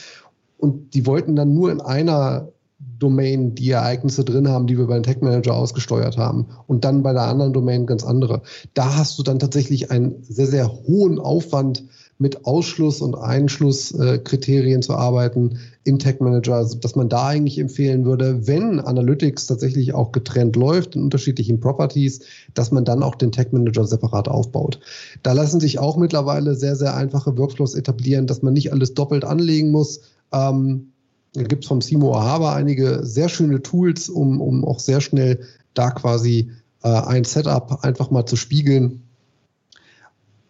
Und 0.58 0.94
die 0.94 1.06
wollten 1.06 1.34
dann 1.34 1.54
nur 1.54 1.72
in 1.72 1.80
einer 1.80 2.52
Domain 2.78 3.54
die 3.54 3.70
Ereignisse 3.70 4.24
drin 4.24 4.48
haben, 4.48 4.66
die 4.66 4.78
wir 4.78 4.86
beim 4.86 5.02
Tech 5.02 5.20
Manager 5.20 5.54
ausgesteuert 5.54 6.16
haben 6.16 6.46
und 6.66 6.84
dann 6.84 7.02
bei 7.02 7.12
der 7.12 7.22
anderen 7.22 7.52
Domain 7.52 7.86
ganz 7.86 8.04
andere. 8.04 8.42
Da 8.74 8.96
hast 8.96 9.18
du 9.18 9.22
dann 9.22 9.40
tatsächlich 9.40 9.90
einen 9.90 10.22
sehr, 10.22 10.46
sehr 10.46 10.72
hohen 10.72 11.18
Aufwand 11.18 11.84
mit 12.18 12.44
Ausschluss- 12.46 13.00
und 13.00 13.16
Einschlusskriterien 13.16 14.78
äh, 14.78 14.82
zu 14.82 14.94
arbeiten 14.94 15.58
im 15.84 15.98
Tech 15.98 16.20
Manager, 16.20 16.68
dass 16.80 16.96
man 16.96 17.08
da 17.08 17.28
eigentlich 17.28 17.58
empfehlen 17.58 18.04
würde, 18.04 18.46
wenn 18.46 18.80
Analytics 18.80 19.46
tatsächlich 19.46 19.94
auch 19.94 20.10
getrennt 20.10 20.56
läuft 20.56 20.96
in 20.96 21.02
unterschiedlichen 21.02 21.60
Properties, 21.60 22.20
dass 22.54 22.72
man 22.72 22.84
dann 22.84 23.04
auch 23.04 23.14
den 23.14 23.32
Tech 23.32 23.52
Manager 23.52 23.86
separat 23.86 24.28
aufbaut. 24.28 24.80
Da 25.22 25.32
lassen 25.32 25.60
sich 25.60 25.78
auch 25.78 25.96
mittlerweile 25.96 26.56
sehr, 26.56 26.74
sehr 26.74 26.96
einfache 26.96 27.38
Workflows 27.38 27.74
etablieren, 27.74 28.26
dass 28.26 28.42
man 28.42 28.52
nicht 28.52 28.72
alles 28.72 28.94
doppelt 28.94 29.24
anlegen 29.24 29.70
muss. 29.70 30.00
Ähm, 30.32 30.92
da 31.34 31.42
gibt 31.42 31.64
es 31.64 31.68
vom 31.68 31.80
Simo 31.80 32.14
Ahaba 32.14 32.54
einige 32.54 33.04
sehr 33.04 33.28
schöne 33.28 33.62
Tools, 33.62 34.08
um, 34.08 34.40
um 34.40 34.64
auch 34.64 34.80
sehr 34.80 35.00
schnell 35.00 35.40
da 35.74 35.90
quasi 35.90 36.50
äh, 36.82 36.88
ein 36.88 37.24
Setup 37.24 37.84
einfach 37.84 38.10
mal 38.10 38.26
zu 38.26 38.36
spiegeln. 38.36 39.02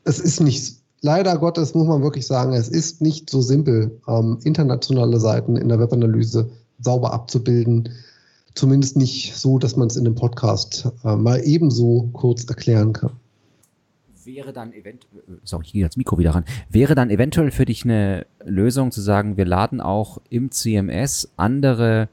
Es 0.05 0.19
ist 0.19 0.41
nicht, 0.41 0.77
leider 1.01 1.37
Gottes 1.39 1.75
muss 1.75 1.89
man 1.89 2.03
wirklich 2.03 2.27
sagen, 2.27 2.53
es 2.53 2.69
ist 2.69 3.03
nicht 3.03 3.29
so 3.29 3.43
simpel, 3.43 4.01
ähm, 4.09 4.39
internationale 4.45 5.21
Seiten 5.21 5.57
in 5.57 5.69
der 5.69 5.79
Webanalyse 5.79 6.49
sauber 6.81 7.13
abzubilden. 7.13 7.91
Zumindest 8.55 8.97
nicht 8.97 9.37
so, 9.37 9.59
dass 9.59 9.77
man 9.77 9.89
es 9.89 9.97
in 9.97 10.05
dem 10.05 10.15
Podcast 10.15 10.89
äh, 11.05 11.17
mal 11.17 11.41
ebenso 11.45 12.09
kurz 12.13 12.45
erklären 12.45 12.93
kann 12.93 13.13
wäre 14.29 14.53
dann 14.53 14.73
eventuell, 14.73 15.23
sorry, 15.43 15.65
ich 15.67 15.73
gehe 15.73 15.85
das 15.85 15.97
Mikro 15.97 16.19
wieder 16.19 16.35
ran, 16.35 16.45
wäre 16.69 16.95
dann 16.95 17.11
eventuell 17.11 17.51
für 17.51 17.65
dich 17.65 17.85
eine 17.85 18.27
Lösung 18.45 18.93
zu 18.93 19.01
sagen, 19.01 19.37
wir 19.37 19.47
laden 19.47 19.81
auch 19.81 20.19
im 20.29 20.51
CMS 20.51 21.33
andere 21.37 22.09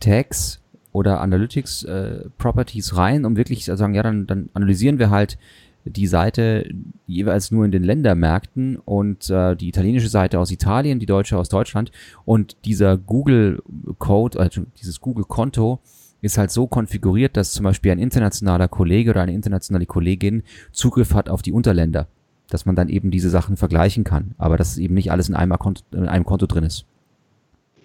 Tags 0.00 0.60
oder 0.92 1.20
Analytics 1.20 1.82
äh, 1.84 2.30
Properties 2.38 2.96
rein, 2.96 3.24
um 3.24 3.36
wirklich 3.36 3.64
zu 3.64 3.76
sagen, 3.76 3.94
ja, 3.94 4.02
dann, 4.02 4.26
dann 4.26 4.50
analysieren 4.54 4.98
wir 4.98 5.10
halt 5.10 5.36
die 5.84 6.06
Seite 6.06 6.70
jeweils 7.06 7.50
nur 7.50 7.64
in 7.64 7.72
den 7.72 7.82
Ländermärkten 7.82 8.76
und 8.76 9.28
äh, 9.30 9.56
die 9.56 9.68
italienische 9.68 10.08
Seite 10.08 10.38
aus 10.38 10.50
Italien, 10.50 11.00
die 11.00 11.06
deutsche 11.06 11.38
aus 11.38 11.48
Deutschland 11.48 11.90
und 12.24 12.56
dieser 12.64 12.96
Google 12.96 13.62
Code, 13.98 14.38
also 14.38 14.62
dieses 14.78 15.00
Google 15.00 15.24
Konto 15.24 15.80
ist 16.20 16.38
halt 16.38 16.50
so 16.50 16.66
konfiguriert, 16.66 17.36
dass 17.36 17.52
zum 17.52 17.64
Beispiel 17.64 17.92
ein 17.92 17.98
internationaler 17.98 18.68
Kollege 18.68 19.10
oder 19.10 19.22
eine 19.22 19.34
internationale 19.34 19.86
Kollegin 19.86 20.42
Zugriff 20.72 21.14
hat 21.14 21.28
auf 21.28 21.42
die 21.42 21.52
Unterländer. 21.52 22.08
Dass 22.50 22.64
man 22.64 22.76
dann 22.76 22.88
eben 22.88 23.10
diese 23.10 23.30
Sachen 23.30 23.56
vergleichen 23.56 24.04
kann. 24.04 24.34
Aber 24.38 24.56
dass 24.56 24.78
eben 24.78 24.94
nicht 24.94 25.12
alles 25.12 25.28
in 25.28 25.34
einem 25.34 25.58
Konto, 25.58 25.82
in 25.92 26.08
einem 26.08 26.24
Konto 26.24 26.46
drin 26.46 26.64
ist. 26.64 26.86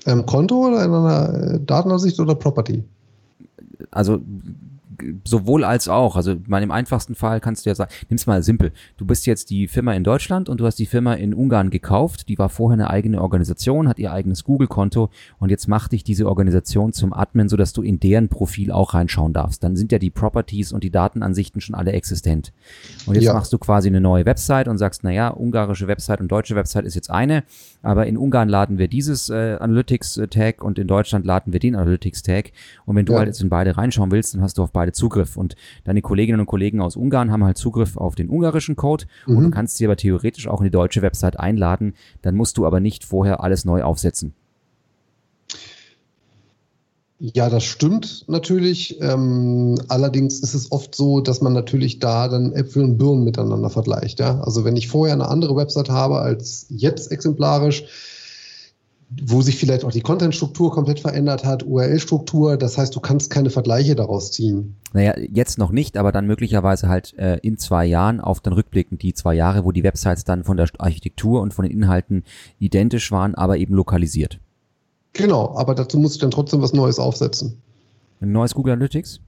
Ein 0.06 0.26
Konto 0.26 0.67
oder 0.67 0.84
in 0.84 0.93
einer 0.93 1.60
Datenansicht 1.60 2.19
oder 2.19 2.36
Property? 2.36 2.84
Also 3.91 4.22
sowohl 5.25 5.63
als 5.63 5.88
auch. 5.88 6.15
Also 6.15 6.36
mal 6.47 6.63
im 6.63 6.71
einfachsten 6.71 7.15
Fall 7.15 7.39
kannst 7.39 7.65
du 7.65 7.69
ja 7.69 7.75
sagen, 7.75 7.91
nimm's 8.10 8.25
mal 8.25 8.43
simpel. 8.43 8.71
Du 8.97 9.06
bist 9.06 9.25
jetzt 9.25 9.49
die 9.49 9.67
Firma 9.67 9.93
in 9.93 10.03
Deutschland 10.03 10.49
und 10.49 10.60
du 10.60 10.65
hast 10.65 10.79
die 10.79 10.86
Firma 10.86 11.13
in 11.13 11.34
Ungarn 11.34 11.69
gekauft. 11.69 12.29
Die 12.29 12.38
war 12.38 12.49
vorher 12.49 12.73
eine 12.73 12.89
eigene 12.89 13.21
Organisation, 13.21 13.88
hat 13.88 13.99
ihr 13.99 14.12
eigenes 14.12 14.43
Google-Konto 14.43 15.10
und 15.39 15.49
jetzt 15.49 15.67
macht 15.67 15.91
dich 15.91 16.03
diese 16.03 16.27
Organisation 16.27 16.93
zum 16.93 17.13
Admin, 17.13 17.49
sodass 17.49 17.73
du 17.73 17.82
in 17.82 17.99
deren 17.99 18.29
Profil 18.29 18.71
auch 18.71 18.93
reinschauen 18.93 19.34
darfst. 19.34 19.63
Dann 19.63 19.75
sind 19.75 19.91
ja 19.91 19.99
die 19.99 20.10
Properties 20.10 20.71
und 20.71 20.84
die 20.84 20.91
Datenansichten 20.91 21.62
schon 21.62 21.75
alle 21.75 21.91
existent. 21.93 22.51
Und 23.06 23.15
jetzt 23.15 23.25
ja. 23.25 23.34
machst 23.34 23.53
du 23.53 23.58
quasi 23.58 23.89
eine 23.89 24.01
neue 24.01 24.25
Website 24.25 24.67
und 24.67 24.77
sagst, 24.77 25.03
naja, 25.03 25.29
ungarische 25.29 25.88
Website 25.88 26.19
und 26.21 26.32
deutsche 26.32 26.56
Website 26.56 26.86
ist 26.86 26.95
jetzt 26.95 27.10
eine, 27.10 27.43
aber 27.82 28.08
in 28.08 28.17
Ungarn 28.17 28.49
laden 28.49 28.77
wir 28.77 28.88
dieses 28.88 29.29
äh, 29.29 29.58
Analytics-Tag 29.60 30.63
und 30.63 30.79
in 30.79 30.88
Deutschland 30.88 31.25
laden 31.25 31.53
wir 31.53 31.60
den 31.60 31.75
Analytics-Tag. 31.75 32.51
Und 32.86 32.95
wenn 32.95 33.06
du 33.06 33.13
ja. 33.13 33.19
halt 33.19 33.27
jetzt 33.27 33.41
in 33.41 33.49
beide 33.49 33.77
reinschauen 33.77 34.12
willst, 34.12 34.34
dann 34.34 34.41
hast 34.41 34.58
du 34.58 34.63
auf 34.63 34.71
beide 34.71 34.83
Zugriff. 34.91 35.38
Und 35.38 35.56
deine 35.86 36.02
Kolleginnen 36.02 36.41
und 36.41 36.46
Kollegen 36.46 36.82
aus 36.82 36.96
Ungarn 36.96 37.32
haben 37.32 37.43
halt 37.43 37.58
Zugriff 37.58 37.96
auf 37.96 38.15
den 38.15 38.30
ungarischen 38.30 38.76
Code 38.76 39.06
mhm. 39.26 39.38
und 39.38 39.43
du 39.46 39.52
kannst 39.52 39.78
sie 39.78 39.86
aber 39.86 39.96
theoretisch 39.96 40.48
auch 40.48 40.60
in 40.60 40.65
die 40.65 40.72
deutsche 40.72 41.02
Website 41.02 41.39
einladen. 41.39 41.93
Dann 42.22 42.36
musst 42.36 42.58
du 42.58 42.65
aber 42.65 42.80
nicht 42.80 43.04
vorher 43.06 43.43
alles 43.43 43.65
neu 43.65 43.84
aufsetzen. 43.84 44.34
Ja, 47.26 47.50
das 47.50 47.63
stimmt 47.63 48.26
natürlich. 48.28 49.00
Ähm, 49.00 49.76
allerdings 49.88 50.41
ist 50.41 50.54
es 50.54 50.74
oft 50.74 50.93
so, 50.93 51.22
dass 51.22 51.39
man 51.39 51.54
natürlich 51.54 52.00
da 52.00 52.28
dann 52.28 52.52
Äpfel 52.52 52.84
und 52.84 52.98
Birnen 52.98 53.24
miteinander 53.24 53.69
vergleicht. 53.69 54.19
Ja? 54.19 54.41
Also 54.41 54.65
wenn 54.65 54.76
ich 54.76 54.89
vorher 54.89 55.13
eine 55.13 55.30
andere 55.30 55.56
Website 55.56 55.89
habe 55.89 56.19
als 56.19 56.65
jetzt 56.67 57.13
exemplarisch, 57.13 57.86
wo 59.21 59.41
sich 59.41 59.58
vielleicht 59.58 59.84
auch 59.84 59.91
die 59.91 60.02
Content-Struktur 60.02 60.71
komplett 60.71 60.99
verändert 60.99 61.43
hat, 61.45 61.63
URL-Struktur. 61.63 62.58
Das 62.58 62.78
heißt, 62.78 62.95
du 62.95 62.99
kannst 62.99 63.30
keine 63.30 63.49
Vergleiche 63.49 63.95
daraus 63.95 64.32
ziehen. 64.32 64.76
Naja, 64.93 65.13
jetzt 65.17 65.58
noch 65.58 65.71
nicht, 65.71 65.97
aber 65.97 66.12
dann 66.12 66.28
möglicherweise 66.28 66.88
halt 66.88 67.13
äh, 67.17 67.38
in 67.38 67.58
zwei 67.58 67.86
Jahren 67.86 68.19
auf 68.19 68.39
den 68.39 68.54
Rückblicken, 68.54 68.97
die 68.97 69.13
zwei 69.13 69.34
Jahre, 69.34 69.65
wo 69.65 69.71
die 69.71 69.84
Websites 69.84 70.23
dann 70.23 70.43
von 70.43 70.58
der 70.58 70.67
Architektur 70.80 71.41
und 71.41 71.54
von 71.54 71.63
den 71.63 71.71
Inhalten 71.71 72.23
identisch 72.60 73.12
waren, 73.12 73.36
aber 73.36 73.58
eben 73.58 73.73
lokalisiert. 73.73 74.39
Genau, 75.13 75.56
aber 75.56 75.76
dazu 75.76 75.99
muss 75.99 76.15
ich 76.15 76.21
dann 76.21 76.32
trotzdem 76.32 76.62
was 76.62 76.73
Neues 76.73 76.99
aufsetzen. 76.99 77.62
Ein 78.19 78.32
neues 78.32 78.54
Google 78.56 78.73
Analytics? 78.73 79.19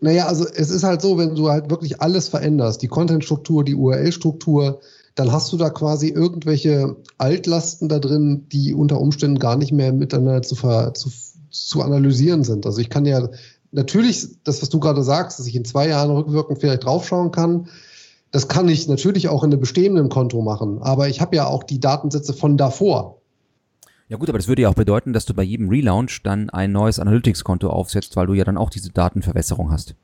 Naja, 0.00 0.26
also 0.26 0.46
es 0.46 0.70
ist 0.70 0.84
halt 0.84 1.02
so, 1.02 1.18
wenn 1.18 1.34
du 1.34 1.48
halt 1.48 1.70
wirklich 1.70 2.00
alles 2.00 2.28
veränderst, 2.28 2.82
die 2.82 2.88
Content-Struktur, 2.88 3.64
die 3.64 3.74
URL-Struktur, 3.74 4.80
dann 5.18 5.32
hast 5.32 5.52
du 5.52 5.56
da 5.56 5.70
quasi 5.70 6.10
irgendwelche 6.10 6.96
Altlasten 7.18 7.88
da 7.88 7.98
drin, 7.98 8.46
die 8.52 8.72
unter 8.72 9.00
Umständen 9.00 9.40
gar 9.40 9.56
nicht 9.56 9.72
mehr 9.72 9.92
miteinander 9.92 10.42
zu, 10.42 10.54
ver, 10.54 10.94
zu, 10.94 11.10
zu 11.50 11.82
analysieren 11.82 12.44
sind. 12.44 12.66
Also 12.66 12.80
ich 12.80 12.88
kann 12.88 13.04
ja 13.04 13.28
natürlich, 13.72 14.28
das, 14.44 14.62
was 14.62 14.68
du 14.68 14.78
gerade 14.78 15.02
sagst, 15.02 15.40
dass 15.40 15.48
ich 15.48 15.56
in 15.56 15.64
zwei 15.64 15.88
Jahren 15.88 16.12
rückwirkend 16.12 16.60
vielleicht 16.60 16.84
draufschauen 16.84 17.32
kann, 17.32 17.66
das 18.30 18.46
kann 18.46 18.68
ich 18.68 18.86
natürlich 18.86 19.28
auch 19.28 19.42
in 19.42 19.50
einem 19.50 19.58
bestehenden 19.58 20.08
Konto 20.08 20.40
machen. 20.40 20.78
Aber 20.82 21.08
ich 21.08 21.20
habe 21.20 21.34
ja 21.34 21.46
auch 21.46 21.64
die 21.64 21.80
Datensätze 21.80 22.32
von 22.32 22.56
davor. 22.56 23.20
Ja 24.08 24.18
gut, 24.18 24.28
aber 24.28 24.38
das 24.38 24.46
würde 24.46 24.62
ja 24.62 24.68
auch 24.68 24.74
bedeuten, 24.74 25.12
dass 25.12 25.26
du 25.26 25.34
bei 25.34 25.42
jedem 25.42 25.68
Relaunch 25.68 26.22
dann 26.22 26.48
ein 26.48 26.70
neues 26.70 27.00
Analytics-Konto 27.00 27.68
aufsetzt, 27.68 28.14
weil 28.14 28.28
du 28.28 28.34
ja 28.34 28.44
dann 28.44 28.56
auch 28.56 28.70
diese 28.70 28.90
Datenverwässerung 28.90 29.72
hast. 29.72 29.96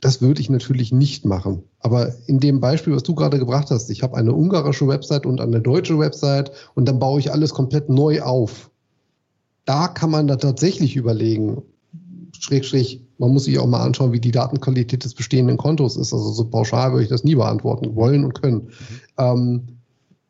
Das 0.00 0.22
würde 0.22 0.40
ich 0.40 0.48
natürlich 0.48 0.92
nicht 0.92 1.24
machen. 1.24 1.62
Aber 1.80 2.14
in 2.26 2.40
dem 2.40 2.60
Beispiel, 2.60 2.94
was 2.94 3.02
du 3.02 3.14
gerade 3.14 3.38
gebracht 3.38 3.70
hast, 3.70 3.90
ich 3.90 4.02
habe 4.02 4.16
eine 4.16 4.32
ungarische 4.32 4.88
Website 4.88 5.26
und 5.26 5.40
eine 5.40 5.60
deutsche 5.60 5.98
Website 5.98 6.52
und 6.74 6.88
dann 6.88 6.98
baue 6.98 7.20
ich 7.20 7.32
alles 7.32 7.52
komplett 7.52 7.88
neu 7.88 8.22
auf. 8.22 8.70
Da 9.64 9.88
kann 9.88 10.10
man 10.10 10.26
da 10.26 10.36
tatsächlich 10.36 10.96
überlegen, 10.96 11.62
schräg, 12.38 12.64
schräg, 12.64 13.02
man 13.18 13.32
muss 13.32 13.44
sich 13.44 13.58
auch 13.58 13.66
mal 13.66 13.82
anschauen, 13.84 14.12
wie 14.12 14.20
die 14.20 14.30
Datenqualität 14.30 15.04
des 15.04 15.14
bestehenden 15.14 15.56
Kontos 15.56 15.96
ist. 15.96 16.14
Also 16.14 16.30
so 16.32 16.44
pauschal 16.44 16.92
würde 16.92 17.02
ich 17.02 17.10
das 17.10 17.24
nie 17.24 17.34
beantworten 17.34 17.94
wollen 17.94 18.24
und 18.24 18.40
können. 18.40 18.70
Ähm, 19.18 19.78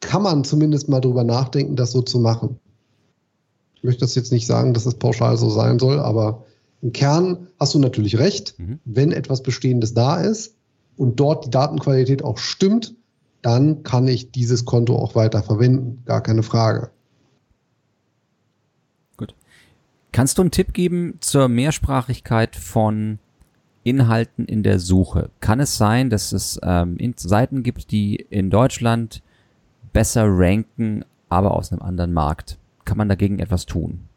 kann 0.00 0.22
man 0.22 0.44
zumindest 0.44 0.88
mal 0.88 1.00
drüber 1.00 1.24
nachdenken, 1.24 1.76
das 1.76 1.92
so 1.92 2.02
zu 2.02 2.18
machen. 2.18 2.58
Ich 3.74 3.84
möchte 3.84 4.00
das 4.00 4.14
jetzt 4.14 4.32
nicht 4.32 4.46
sagen, 4.46 4.74
dass 4.74 4.86
es 4.86 4.94
pauschal 4.94 5.36
so 5.36 5.50
sein 5.50 5.78
soll, 5.78 6.00
aber 6.00 6.44
im 6.82 6.92
Kern 6.92 7.48
hast 7.58 7.74
du 7.74 7.78
natürlich 7.78 8.18
recht, 8.18 8.54
mhm. 8.58 8.78
wenn 8.84 9.12
etwas 9.12 9.42
Bestehendes 9.42 9.94
da 9.94 10.20
ist 10.20 10.54
und 10.96 11.18
dort 11.20 11.46
die 11.46 11.50
Datenqualität 11.50 12.22
auch 12.22 12.38
stimmt, 12.38 12.94
dann 13.42 13.82
kann 13.82 14.08
ich 14.08 14.30
dieses 14.30 14.64
Konto 14.64 14.96
auch 14.96 15.14
weiter 15.14 15.42
verwenden. 15.42 16.02
Gar 16.04 16.22
keine 16.22 16.42
Frage. 16.42 16.90
Kannst 20.18 20.38
du 20.38 20.42
einen 20.42 20.50
Tipp 20.50 20.72
geben 20.72 21.14
zur 21.20 21.46
Mehrsprachigkeit 21.48 22.56
von 22.56 23.20
Inhalten 23.84 24.46
in 24.46 24.64
der 24.64 24.80
Suche? 24.80 25.30
Kann 25.38 25.60
es 25.60 25.76
sein, 25.76 26.10
dass 26.10 26.32
es 26.32 26.58
ähm, 26.62 26.98
Seiten 27.16 27.62
gibt, 27.62 27.92
die 27.92 28.16
in 28.16 28.50
Deutschland 28.50 29.22
besser 29.92 30.24
ranken, 30.26 31.04
aber 31.28 31.54
aus 31.54 31.70
einem 31.70 31.82
anderen 31.82 32.12
Markt? 32.12 32.58
Kann 32.84 32.98
man 32.98 33.08
dagegen 33.08 33.38
etwas 33.38 33.66
tun? 33.66 34.07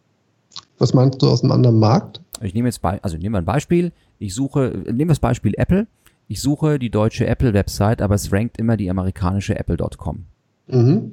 Was 0.81 0.95
meinst 0.95 1.21
du 1.21 1.29
aus 1.29 1.43
einem 1.43 1.51
anderen 1.51 1.77
Markt? 1.77 2.21
Ich 2.41 2.55
nehme 2.55 2.67
jetzt 2.67 2.81
bei, 2.81 2.99
also 3.03 3.15
nehme 3.15 3.37
ein 3.37 3.45
Beispiel. 3.45 3.91
Ich 4.17 4.33
suche, 4.33 4.73
nehme 4.91 5.09
das 5.09 5.19
Beispiel 5.19 5.53
Apple. 5.55 5.85
Ich 6.27 6.41
suche 6.41 6.79
die 6.79 6.89
deutsche 6.89 7.27
Apple-Website, 7.27 8.01
aber 8.01 8.15
es 8.15 8.31
rankt 8.31 8.57
immer 8.57 8.77
die 8.77 8.89
amerikanische 8.89 9.59
Apple.com. 9.59 10.25
Mhm. 10.67 11.11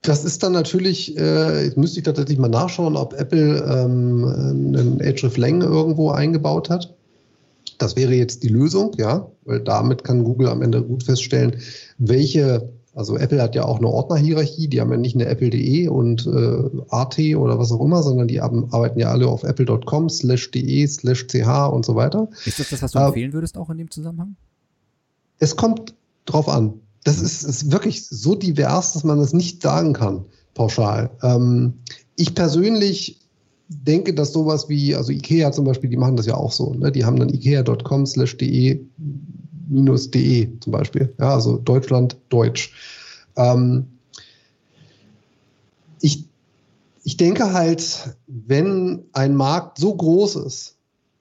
Das 0.00 0.24
ist 0.24 0.42
dann 0.42 0.52
natürlich, 0.52 1.18
äh, 1.18 1.64
jetzt 1.64 1.76
müsste 1.76 1.98
ich 1.98 2.04
tatsächlich 2.04 2.38
mal 2.38 2.48
nachschauen, 2.48 2.96
ob 2.96 3.12
Apple 3.12 3.58
ähm, 3.58 4.24
einen 4.24 5.00
Href-Lang 5.00 5.60
irgendwo 5.60 6.12
eingebaut 6.12 6.70
hat. 6.70 6.94
Das 7.76 7.94
wäre 7.94 8.14
jetzt 8.14 8.42
die 8.42 8.48
Lösung, 8.48 8.92
ja, 8.96 9.30
weil 9.44 9.60
damit 9.60 10.02
kann 10.02 10.24
Google 10.24 10.48
am 10.48 10.62
Ende 10.62 10.82
gut 10.82 11.02
feststellen, 11.02 11.56
welche, 11.98 12.70
also 12.94 13.16
Apple 13.16 13.42
hat 13.42 13.54
ja 13.54 13.64
auch 13.64 13.78
eine 13.78 13.88
Ordnerhierarchie, 13.88 14.68
die 14.68 14.80
haben 14.80 14.90
ja 14.90 14.96
nicht 14.96 15.16
eine 15.16 15.26
Apple.de 15.26 15.88
und 15.88 16.26
äh, 16.26 16.70
AT 16.88 17.18
oder 17.18 17.58
was 17.58 17.72
auch 17.72 17.84
immer, 17.84 18.02
sondern 18.02 18.28
die 18.28 18.40
haben, 18.40 18.72
arbeiten 18.72 18.98
ja 18.98 19.10
alle 19.10 19.26
auf 19.26 19.42
apple.com, 19.42 20.08
slash 20.08 20.50
de, 20.50 20.86
slash 20.86 21.26
ch 21.26 21.46
und 21.72 21.84
so 21.84 21.94
weiter. 21.94 22.28
Ist 22.44 22.60
das 22.60 22.70
das, 22.70 22.82
was 22.82 22.92
du 22.92 22.98
äh, 22.98 23.06
empfehlen 23.06 23.32
würdest 23.32 23.56
auch 23.58 23.70
in 23.70 23.78
dem 23.78 23.90
Zusammenhang? 23.90 24.36
Es 25.38 25.56
kommt 25.56 25.94
drauf 26.26 26.48
an 26.48 26.74
das 27.04 27.20
ist, 27.20 27.44
ist 27.44 27.70
wirklich 27.70 28.06
so 28.06 28.34
divers, 28.34 28.94
dass 28.94 29.04
man 29.04 29.18
das 29.18 29.32
nicht 29.32 29.62
sagen 29.62 29.92
kann, 29.92 30.24
pauschal. 30.54 31.10
Ähm, 31.22 31.74
ich 32.16 32.34
persönlich 32.34 33.20
denke, 33.68 34.14
dass 34.14 34.32
sowas 34.32 34.68
wie, 34.68 34.94
also 34.94 35.12
IKEA 35.12 35.52
zum 35.52 35.66
Beispiel, 35.66 35.90
die 35.90 35.96
machen 35.96 36.16
das 36.16 36.26
ja 36.26 36.34
auch 36.34 36.52
so. 36.52 36.74
Ne? 36.74 36.90
Die 36.90 37.04
haben 37.04 37.18
dann 37.18 37.28
ikea.com 37.28 38.06
slash 38.06 38.36
de 38.38 38.80
minus 39.68 40.10
de 40.10 40.58
zum 40.60 40.72
Beispiel. 40.72 41.14
Ja, 41.18 41.34
also 41.34 41.58
Deutschland, 41.58 42.16
Deutsch. 42.28 42.72
Ähm, 43.36 43.86
ich, 46.00 46.24
ich 47.02 47.16
denke 47.16 47.52
halt, 47.52 48.16
wenn 48.26 49.04
ein 49.12 49.34
Markt 49.34 49.78
so 49.78 49.94
groß 49.94 50.36
ist, 50.36 50.76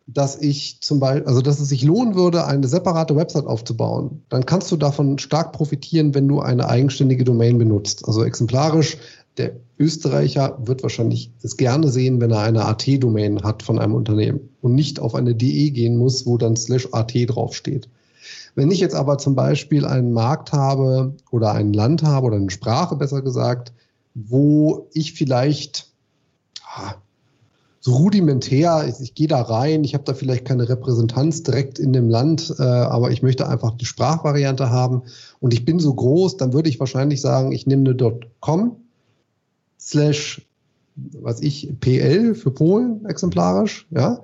dass 0.06 0.42
ich 0.42 0.82
zum 0.82 1.00
Beispiel, 1.00 1.26
also 1.26 1.42
dass 1.42 1.60
es 1.60 1.70
sich 1.70 1.84
lohnen 1.84 2.16
würde, 2.16 2.46
eine 2.46 2.68
separate 2.68 3.16
Website 3.16 3.46
aufzubauen, 3.46 4.22
dann 4.30 4.46
kannst 4.46 4.72
du 4.72 4.76
davon 4.76 5.18
stark 5.18 5.54
profitieren, 5.54 6.14
wenn 6.14 6.28
du 6.28 6.42
eine 6.42 6.68
eigenständige 6.68 7.24
Domain 7.24 7.58
benutzt. 7.58 8.06
Also 8.06 8.24
exemplarisch, 8.24 8.98
der 9.38 9.56
Österreicher 9.80 10.58
wird 10.62 10.84
wahrscheinlich 10.84 11.32
es 11.42 11.58
gerne 11.58 11.90
sehen, 11.90 12.22
wenn 12.22 12.32
er 12.32 12.42
eine 12.42 12.66
AT-Domain 12.66 13.44
hat 13.44 13.64
von 13.64 13.80
einem 13.80 13.96
Unternehmen 13.96 14.50
und 14.62 14.76
nicht 14.76 15.00
auf 15.00 15.16
eine 15.16 15.34
DE 15.34 15.72
gehen 15.72 15.98
muss, 15.98 16.26
wo 16.26 16.38
dann 16.38 16.56
slash 16.56 16.90
AT 16.92 17.14
draufsteht. 17.28 17.88
Wenn 18.56 18.72
ich 18.72 18.80
jetzt 18.80 18.96
aber 18.96 19.18
zum 19.18 19.36
Beispiel 19.36 19.86
einen 19.86 20.12
Markt 20.12 20.52
habe 20.52 21.16
oder 21.32 21.54
ein 21.54 21.74
Land 21.74 22.04
habe 22.04 22.28
oder 22.28 22.36
eine 22.36 22.52
Sprache 22.52 22.96
besser 22.96 23.22
gesagt, 23.22 23.74
wo 24.13 24.88
ich 24.94 25.13
vielleicht 25.13 25.92
ah, 26.76 26.96
so 27.80 27.94
rudimentär, 27.94 28.86
ich, 28.88 29.02
ich 29.02 29.16
gehe 29.16 29.28
da 29.28 29.42
rein, 29.42 29.84
ich 29.84 29.94
habe 29.94 30.04
da 30.06 30.13
vielleicht 30.13 30.46
keine 30.46 30.70
Repräsentanz 30.70 31.44
direkt 31.44 31.80
in 31.80 31.92
dem 31.94 32.10
Land, 32.10 32.56
äh, 32.58 32.63
aber 32.63 33.12
ich 33.12 33.24
möchte 33.24 33.50
einfach 33.50 33.76
die 33.76 33.86
Sprachvariante 33.86 34.70
haben 34.70 35.02
und 35.39 35.54
ich 35.54 35.66
bin 35.66 35.80
so 35.80 35.94
groß, 35.94 36.38
dann 36.38 36.54
würde 36.54 36.70
ich 36.70 36.80
wahrscheinlich 36.80 37.22
sagen, 37.22 37.52
ich 37.52 37.68
nehme 37.68 37.89
eine 37.89 38.20
.com 38.39 38.78
slash, 39.78 40.48
was 40.96 41.42
ich, 41.42 41.74
PL 41.82 42.36
für 42.36 42.52
Polen 42.52 43.06
exemplarisch, 43.06 43.88
ja. 43.89 44.22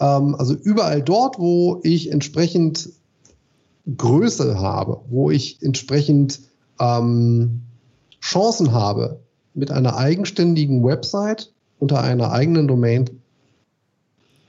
Ähm, 0.00 0.34
also 0.34 0.54
überall 0.54 1.02
dort, 1.02 1.38
wo 1.38 1.80
ich 1.84 2.12
entsprechend 2.12 2.90
Größe 3.96 4.58
habe, 4.58 5.00
wo 5.08 5.30
ich 5.30 5.62
entsprechend 5.62 6.40
ähm, 6.78 7.62
Chancen 8.20 8.72
habe, 8.72 9.20
mit 9.54 9.70
einer 9.70 9.96
eigenständigen 9.96 10.84
Website 10.84 11.52
unter 11.78 12.02
einer 12.02 12.32
eigenen 12.32 12.68
Domain 12.68 13.10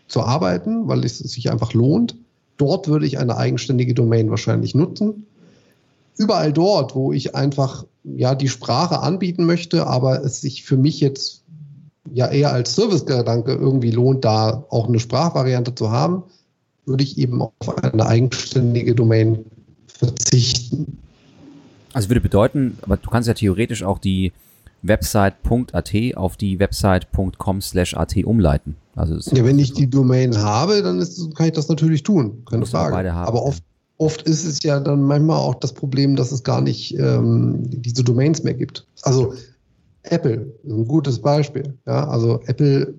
zu 0.08 0.22
arbeiten, 0.22 0.88
weil 0.88 1.06
es 1.06 1.20
sich 1.20 1.52
einfach 1.52 1.74
lohnt. 1.74 2.16
Dort 2.58 2.88
würde 2.88 3.06
ich 3.06 3.20
eine 3.20 3.38
eigenständige 3.38 3.94
Domain 3.94 4.30
wahrscheinlich 4.30 4.76
nutzen. 4.76 5.26
Überall 6.18 6.52
dort, 6.52 6.96
wo 6.96 7.14
ich 7.14 7.36
einfach 7.36 7.86
ja 8.04 8.36
die 8.36 8.50
Sprache 8.50 9.00
anbieten 9.00 9.46
möchte, 9.46 9.88
aber 9.88 10.24
es 10.24 10.42
sich 10.42 10.64
für 10.64 10.78
mich 10.78 11.00
jetzt 11.00 11.44
ja 12.12 12.28
eher 12.28 12.52
als 12.52 12.76
Servicegedanke 12.76 13.54
irgendwie 13.54 13.92
lohnt, 13.92 14.26
da 14.26 14.66
auch 14.70 14.88
eine 14.88 15.00
Sprachvariante 15.00 15.76
zu 15.76 15.92
haben, 15.92 16.24
würde 16.90 17.04
ich 17.04 17.18
eben 17.18 17.42
auf 17.42 17.54
eine 17.84 18.06
eigenständige 18.06 18.96
Domain 18.96 19.46
verzichten. 19.88 20.98
Also 21.94 22.10
würde 22.10 22.22
bedeuten, 22.22 22.78
aber 22.82 22.98
du 22.98 23.10
kannst 23.10 23.28
ja 23.28 23.34
theoretisch 23.34 23.84
auch 23.84 24.00
die 24.00 24.34
website.at 24.82 25.94
auf 26.16 26.38
die 26.38 26.60
website.com 26.60 27.62
slash 27.62 27.96
at 27.96 28.16
umleiten. 28.18 28.76
Also 28.96 29.16
ja, 29.36 29.46
wenn 29.46 29.60
ich 29.60 29.74
die 29.74 29.90
Domain 29.90 30.38
habe, 30.38 30.82
dann 30.82 31.00
ist, 31.00 31.36
kann 31.36 31.48
ich 31.48 31.54
das 31.54 31.70
natürlich 31.70 32.04
tun, 32.04 32.44
keine 32.50 32.66
Frage. 32.66 33.14
Haben, 33.14 33.28
Aber 33.28 33.44
oft, 33.44 33.64
oft 33.98 34.22
ist 34.24 34.46
es 34.46 34.62
ja 34.64 34.80
dann 34.80 35.04
manchmal 35.04 35.38
auch 35.38 35.56
das 35.56 35.74
Problem, 35.74 36.16
dass 36.16 36.32
es 36.32 36.44
gar 36.44 36.62
nicht 36.62 36.98
ähm, 36.98 37.64
diese 37.64 38.04
Domains 38.04 38.44
mehr 38.44 38.54
gibt. 38.54 38.86
Also 39.04 39.34
Apple 40.04 40.54
ist 40.64 40.72
ein 40.72 40.88
gutes 40.88 41.20
Beispiel. 41.20 41.78
Ja, 41.86 42.08
also 42.08 42.42
Apple 42.46 42.94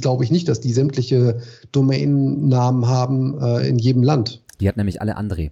glaube 0.00 0.24
ich 0.24 0.30
nicht, 0.30 0.48
dass 0.48 0.60
die 0.60 0.72
sämtliche 0.72 1.40
Domainnamen 1.72 2.86
haben 2.86 3.40
äh, 3.40 3.68
in 3.68 3.78
jedem 3.78 4.02
Land. 4.02 4.42
Die 4.60 4.68
hat 4.68 4.76
nämlich 4.76 5.00
alle 5.00 5.16
André. 5.16 5.50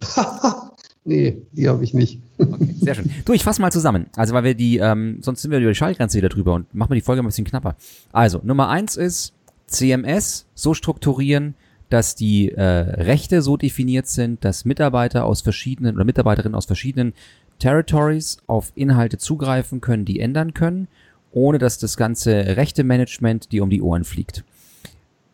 Nee, 1.02 1.42
die 1.52 1.68
habe 1.68 1.82
ich 1.82 1.94
nicht. 1.94 2.20
Okay, 2.38 2.74
sehr 2.78 2.94
schön. 2.94 3.10
Du, 3.24 3.32
ich 3.32 3.42
fasse 3.42 3.60
mal 3.62 3.72
zusammen. 3.72 4.06
Also, 4.16 4.34
weil 4.34 4.44
wir 4.44 4.54
die, 4.54 4.76
ähm, 4.76 5.18
sonst 5.22 5.40
sind 5.40 5.50
wir 5.50 5.58
über 5.58 5.70
die 5.70 5.74
Schallgrenze 5.74 6.18
wieder 6.18 6.28
drüber 6.28 6.52
und 6.52 6.74
machen 6.74 6.90
wir 6.90 6.94
die 6.94 7.00
Folge 7.00 7.22
ein 7.22 7.26
bisschen 7.26 7.46
knapper. 7.46 7.76
Also, 8.12 8.40
Nummer 8.44 8.68
eins 8.68 8.96
ist 8.96 9.32
CMS 9.66 10.46
so 10.54 10.74
strukturieren, 10.74 11.54
dass 11.88 12.14
die 12.14 12.52
äh, 12.52 12.62
Rechte 12.62 13.40
so 13.40 13.56
definiert 13.56 14.08
sind, 14.08 14.44
dass 14.44 14.64
Mitarbeiter 14.64 15.24
aus 15.24 15.40
verschiedenen 15.40 15.96
oder 15.96 16.04
Mitarbeiterinnen 16.04 16.54
aus 16.54 16.66
verschiedenen 16.66 17.14
Territories 17.58 18.38
auf 18.46 18.72
Inhalte 18.74 19.18
zugreifen 19.18 19.80
können, 19.80 20.04
die 20.04 20.20
ändern 20.20 20.54
können, 20.54 20.88
ohne 21.32 21.58
dass 21.58 21.78
das 21.78 21.96
ganze 21.96 22.56
Rechte-Management 22.56 23.52
dir 23.52 23.62
um 23.62 23.70
die 23.70 23.82
Ohren 23.82 24.04
fliegt. 24.04 24.44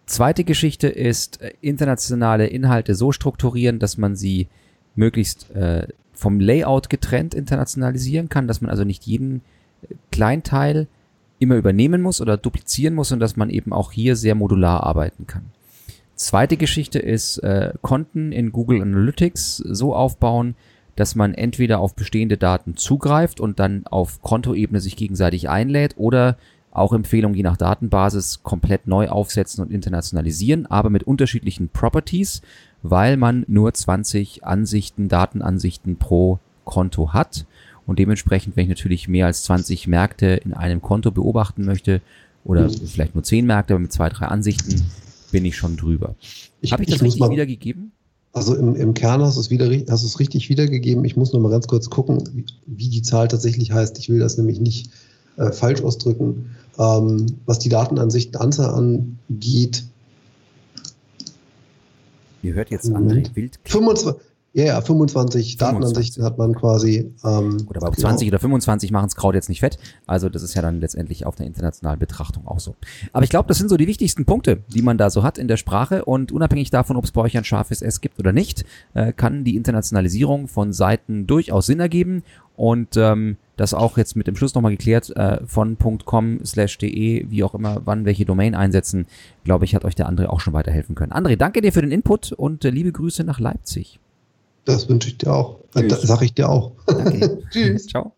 Zweite 0.07 0.45
Geschichte 0.45 0.89
ist 0.89 1.41
äh, 1.41 1.53
internationale 1.61 2.47
Inhalte 2.47 2.95
so 2.95 3.13
strukturieren, 3.13 3.79
dass 3.79 3.99
man 3.99 4.15
sie 4.15 4.49
möglichst 4.95 5.51
äh, 5.51 5.89
vom 6.13 6.41
Layout 6.41 6.89
getrennt 6.89 7.35
internationalisieren 7.35 8.29
kann, 8.29 8.49
dass 8.49 8.61
man 8.61 8.71
also 8.71 8.85
nicht 8.85 9.05
jeden 9.05 9.43
äh, 9.83 9.95
Kleinteil 10.13 10.87
immer 11.39 11.57
übernehmen 11.57 12.03
muss 12.03 12.21
oder 12.21 12.37
duplizieren 12.37 12.95
muss 12.95 13.13
und 13.13 13.21
dass 13.21 13.37
man 13.37 13.51
eben 13.51 13.73
auch 13.73 13.93
hier 13.93 14.17
sehr 14.17 14.35
modular 14.35 14.85
arbeiten 14.85 15.27
kann. 15.27 15.51
Zweite 16.15 16.57
Geschichte 16.57 16.99
ist 16.99 17.39
äh, 17.39 17.75
Konten 17.83 18.33
in 18.33 18.53
Google 18.53 18.81
Analytics 18.81 19.59
so 19.59 19.95
aufbauen, 19.95 20.55
dass 20.97 21.15
man 21.15 21.35
entweder 21.35 21.79
auf 21.79 21.95
bestehende 21.95 22.37
Daten 22.37 22.77
zugreift 22.77 23.41
und 23.41 23.59
dann 23.59 23.87
auf 23.87 24.23
Kontoebene 24.23 24.81
sich 24.81 24.97
gegenseitig 24.97 25.49
einlädt 25.49 25.95
oder 25.97 26.37
auch 26.73 26.93
Empfehlungen 26.93 27.37
je 27.37 27.43
nach 27.43 27.57
Datenbasis 27.57 28.43
komplett 28.43 28.87
neu 28.87 29.09
aufsetzen 29.09 29.65
und 29.65 29.71
internationalisieren, 29.71 30.67
aber 30.67 30.91
mit 30.91 31.05
unterschiedlichen 31.05 31.69
Properties, 31.71 32.43
weil 32.83 33.17
man 33.17 33.45
nur 33.49 33.73
20 33.73 34.45
Ansichten, 34.45 35.09
Datenansichten 35.09 35.97
pro 35.97 36.39
Konto 36.65 37.15
hat. 37.15 37.47
Und 37.87 37.99
dementsprechend, 37.99 38.57
wenn 38.57 38.65
ich 38.65 38.69
natürlich 38.69 39.09
mehr 39.09 39.27
als 39.27 39.45
20 39.45 39.87
Märkte 39.87 40.27
in 40.27 40.53
einem 40.53 40.83
Konto 40.83 41.13
beobachten 41.13 41.65
möchte, 41.65 42.03
oder 42.45 42.69
vielleicht 42.71 43.15
nur 43.15 43.25
10 43.25 43.45
Märkte, 43.45 43.75
aber 43.75 43.81
mit 43.81 43.93
zwei, 43.93 44.09
drei 44.09 44.27
Ansichten, 44.27 44.85
bin 45.33 45.45
ich 45.45 45.57
schon 45.57 45.77
drüber. 45.77 46.15
Habe 46.71 46.83
ich 46.83 46.89
das 46.89 46.97
ich 46.97 47.03
richtig 47.03 47.29
wiedergegeben? 47.29 47.93
Also 48.37 48.55
im, 48.55 48.77
im 48.77 48.92
Kern 48.92 49.22
hast 49.22 49.37
du 49.37 49.40
es 49.40 49.49
wieder 49.49 49.64
hast 49.88 50.03
du 50.03 50.07
es 50.07 50.20
richtig 50.20 50.51
wiedergegeben. 50.51 51.03
Ich 51.07 51.16
muss 51.16 51.33
noch 51.33 51.40
mal 51.40 51.51
ganz 51.51 51.66
kurz 51.68 51.88
gucken, 51.88 52.22
wie, 52.35 52.44
wie 52.66 52.90
die 52.90 53.01
Zahl 53.01 53.29
tatsächlich 53.29 53.72
heißt. 53.72 53.99
Ich 53.99 54.11
will 54.11 54.18
das 54.18 54.37
nämlich 54.37 54.61
nicht 54.61 54.90
äh, 55.38 55.53
falsch 55.53 55.81
ausdrücken. 55.81 56.51
Ähm, 56.79 57.25
was 57.46 57.61
die 57.61 57.70
Datenansichtenanzahl 57.70 58.75
angeht, 58.75 59.85
Ihr 62.42 62.53
hört 62.53 62.70
jetzt 62.70 62.90
André 62.90 63.35
Wild. 63.35 63.59
25, 63.64 64.22
ja, 64.57 64.64
ja, 64.64 64.81
25 64.81 65.59
Datenansichten 65.59 66.25
hat 66.25 66.38
man 66.38 66.55
quasi. 66.55 67.12
Ähm, 67.23 67.59
Gut, 67.66 67.77
aber 67.77 67.90
genau. 67.90 68.09
20 68.09 68.27
oder 68.29 68.38
25 68.38 68.90
machen 68.90 69.09
es 69.09 69.14
Kraut 69.14 69.35
jetzt 69.35 69.51
nicht 69.51 69.61
fett. 69.61 69.77
Also 70.07 70.31
das 70.31 70.42
ist 70.42 70.55
ja 70.55 70.62
dann 70.62 70.81
letztendlich 70.81 71.27
auf 71.27 71.37
der 71.37 71.45
internationalen 71.45 71.99
Betrachtung 71.99 72.47
auch 72.47 72.59
so. 72.59 72.75
Aber 73.12 73.23
ich 73.23 73.29
glaube, 73.29 73.49
das 73.49 73.59
sind 73.59 73.69
so 73.69 73.77
die 73.77 73.87
wichtigsten 73.87 74.25
Punkte, 74.25 74.62
die 74.73 74.81
man 74.81 74.97
da 74.97 75.11
so 75.11 75.23
hat 75.23 75.37
in 75.37 75.47
der 75.47 75.59
Sprache. 75.59 76.07
Und 76.07 76.33
unabhängig 76.33 76.71
davon, 76.71 76.97
ob 76.97 77.05
es 77.05 77.12
bei 77.12 77.21
euch 77.21 77.37
ein 77.37 77.45
scharfes 77.45 77.83
S 77.83 78.01
gibt 78.01 78.19
oder 78.19 78.33
nicht, 78.33 78.64
äh, 78.95 79.12
kann 79.12 79.45
die 79.45 79.57
Internationalisierung 79.57 80.49
von 80.49 80.73
Seiten 80.73 81.27
durchaus 81.27 81.66
Sinn 81.66 81.81
ergeben. 81.81 82.23
Und 82.57 82.97
ähm, 82.97 83.37
das 83.59 83.75
auch 83.75 83.99
jetzt 83.99 84.16
mit 84.16 84.27
dem 84.27 84.37
Schluss 84.37 84.55
nochmal 84.55 84.73
geklärt, 84.73 85.14
äh, 85.16 85.47
von 85.47 85.77
.com 86.07 86.42
slash 86.47 86.79
de, 86.79 87.27
wie 87.29 87.45
auch 87.45 87.55
immer, 87.55 87.83
wann 87.85 88.07
welche 88.07 88.25
Domain 88.25 88.55
einsetzen, 88.55 89.05
glaube 89.45 89.66
ich, 89.66 89.75
hat 89.75 89.85
euch 89.85 89.97
der 89.97 90.09
André 90.09 90.29
auch 90.29 90.40
schon 90.40 90.55
weiterhelfen 90.55 90.95
können. 90.95 91.12
André, 91.12 91.37
danke 91.37 91.61
dir 91.61 91.75
für 91.75 91.83
den 91.83 91.92
Input 91.92 92.33
und 92.33 92.64
äh, 92.64 92.71
liebe 92.71 92.90
Grüße 92.90 93.23
nach 93.23 93.38
Leipzig. 93.38 94.01
Das 94.67 94.89
wünsche 94.89 95.09
ich 95.09 95.19
dir 95.19 95.33
auch. 95.33 95.61
Das 95.73 96.03
Sage 96.03 96.27
ich 96.27 96.35
dir 96.35 96.49
auch. 96.49 96.73
Okay. 96.87 97.39
Tschüss. 97.51 97.87
Ciao. 97.87 98.13